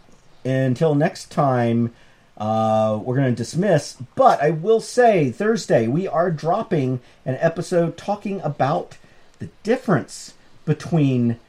until 0.44 0.96
next 0.96 1.32
time, 1.32 1.94
uh, 2.38 3.00
we're 3.04 3.16
going 3.16 3.32
to 3.32 3.36
dismiss. 3.36 3.98
But 4.16 4.42
I 4.42 4.50
will 4.52 4.82
say, 4.82 5.32
Thursday, 5.32 5.88
we 5.88 6.08
are 6.08 6.32
dropping 6.32 7.00
an 7.26 7.38
episode 7.40 7.98
talking 7.98 8.42
about 8.42 8.98
the 9.40 9.50
difference 9.64 10.34
between 10.66 11.40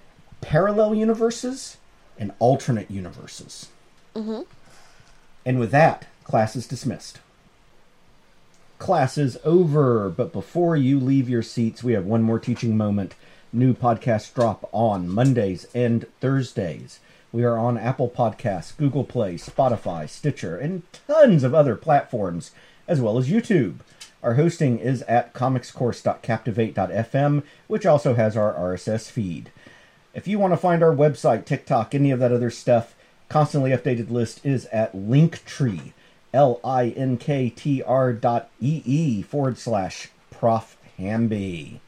parallel 0.41 0.95
universes 0.95 1.77
and 2.19 2.33
alternate 2.39 2.91
universes. 2.91 3.69
Mm-hmm. 4.15 4.43
And 5.45 5.61
with 5.61 5.71
that, 5.71 6.07
class 6.25 6.57
is 6.57 6.67
dismissed. 6.67 7.21
Class 8.79 9.17
is 9.17 9.39
over, 9.45 10.11
but 10.11 10.33
before 10.33 10.77
you 10.77 11.01
leave 11.01 11.29
your 11.29 11.43
seats, 11.43 11.83
we 11.83 11.95
have 11.95 12.05
one 12.05 12.23
more 12.23 12.39
teaching 12.39 12.77
moment. 12.77 13.15
New 13.57 13.73
podcast 13.73 14.35
drop 14.35 14.69
on 14.71 15.09
Mondays 15.09 15.67
and 15.75 16.05
Thursdays. 16.21 17.01
We 17.33 17.43
are 17.43 17.57
on 17.57 17.79
Apple 17.79 18.11
Podcasts, 18.11 18.77
Google 18.77 19.03
Play, 19.03 19.37
Spotify, 19.37 20.07
Stitcher, 20.11 20.59
and 20.59 20.83
tons 20.93 21.43
of 21.43 21.55
other 21.55 21.75
platforms, 21.75 22.51
as 22.87 23.01
well 23.01 23.17
as 23.17 23.31
YouTube. 23.31 23.77
Our 24.23 24.35
hosting 24.35 24.79
is 24.79 25.01
at 25.03 25.33
comicscourse.captivate.fm, 25.33 27.43
which 27.67 27.87
also 27.87 28.13
has 28.13 28.37
our 28.37 28.53
RSS 28.53 29.11
feed. 29.11 29.51
If 30.13 30.29
you 30.29 30.39
want 30.39 30.53
to 30.53 30.59
find 30.59 30.83
our 30.83 30.95
website, 30.95 31.47
TikTok, 31.47 31.95
any 31.95 32.11
of 32.11 32.21
that 32.21 32.33
other 32.33 32.51
stuff, 32.51 32.95
constantly 33.31 33.71
updated 33.71 34.11
list 34.11 34.45
is 34.45 34.67
at 34.67 34.95
Linktree, 34.95 35.95
L 36.35 36.61
I 36.63 36.91
N 36.91 37.17
K 37.17 37.49
T 37.49 37.83
R 37.83 38.13
dot 38.13 38.51
E 38.61 38.83
E 38.85 39.23
forward 39.23 39.57
slash 39.57 40.11
Prof 40.31 40.77
Hamby. 40.99 41.81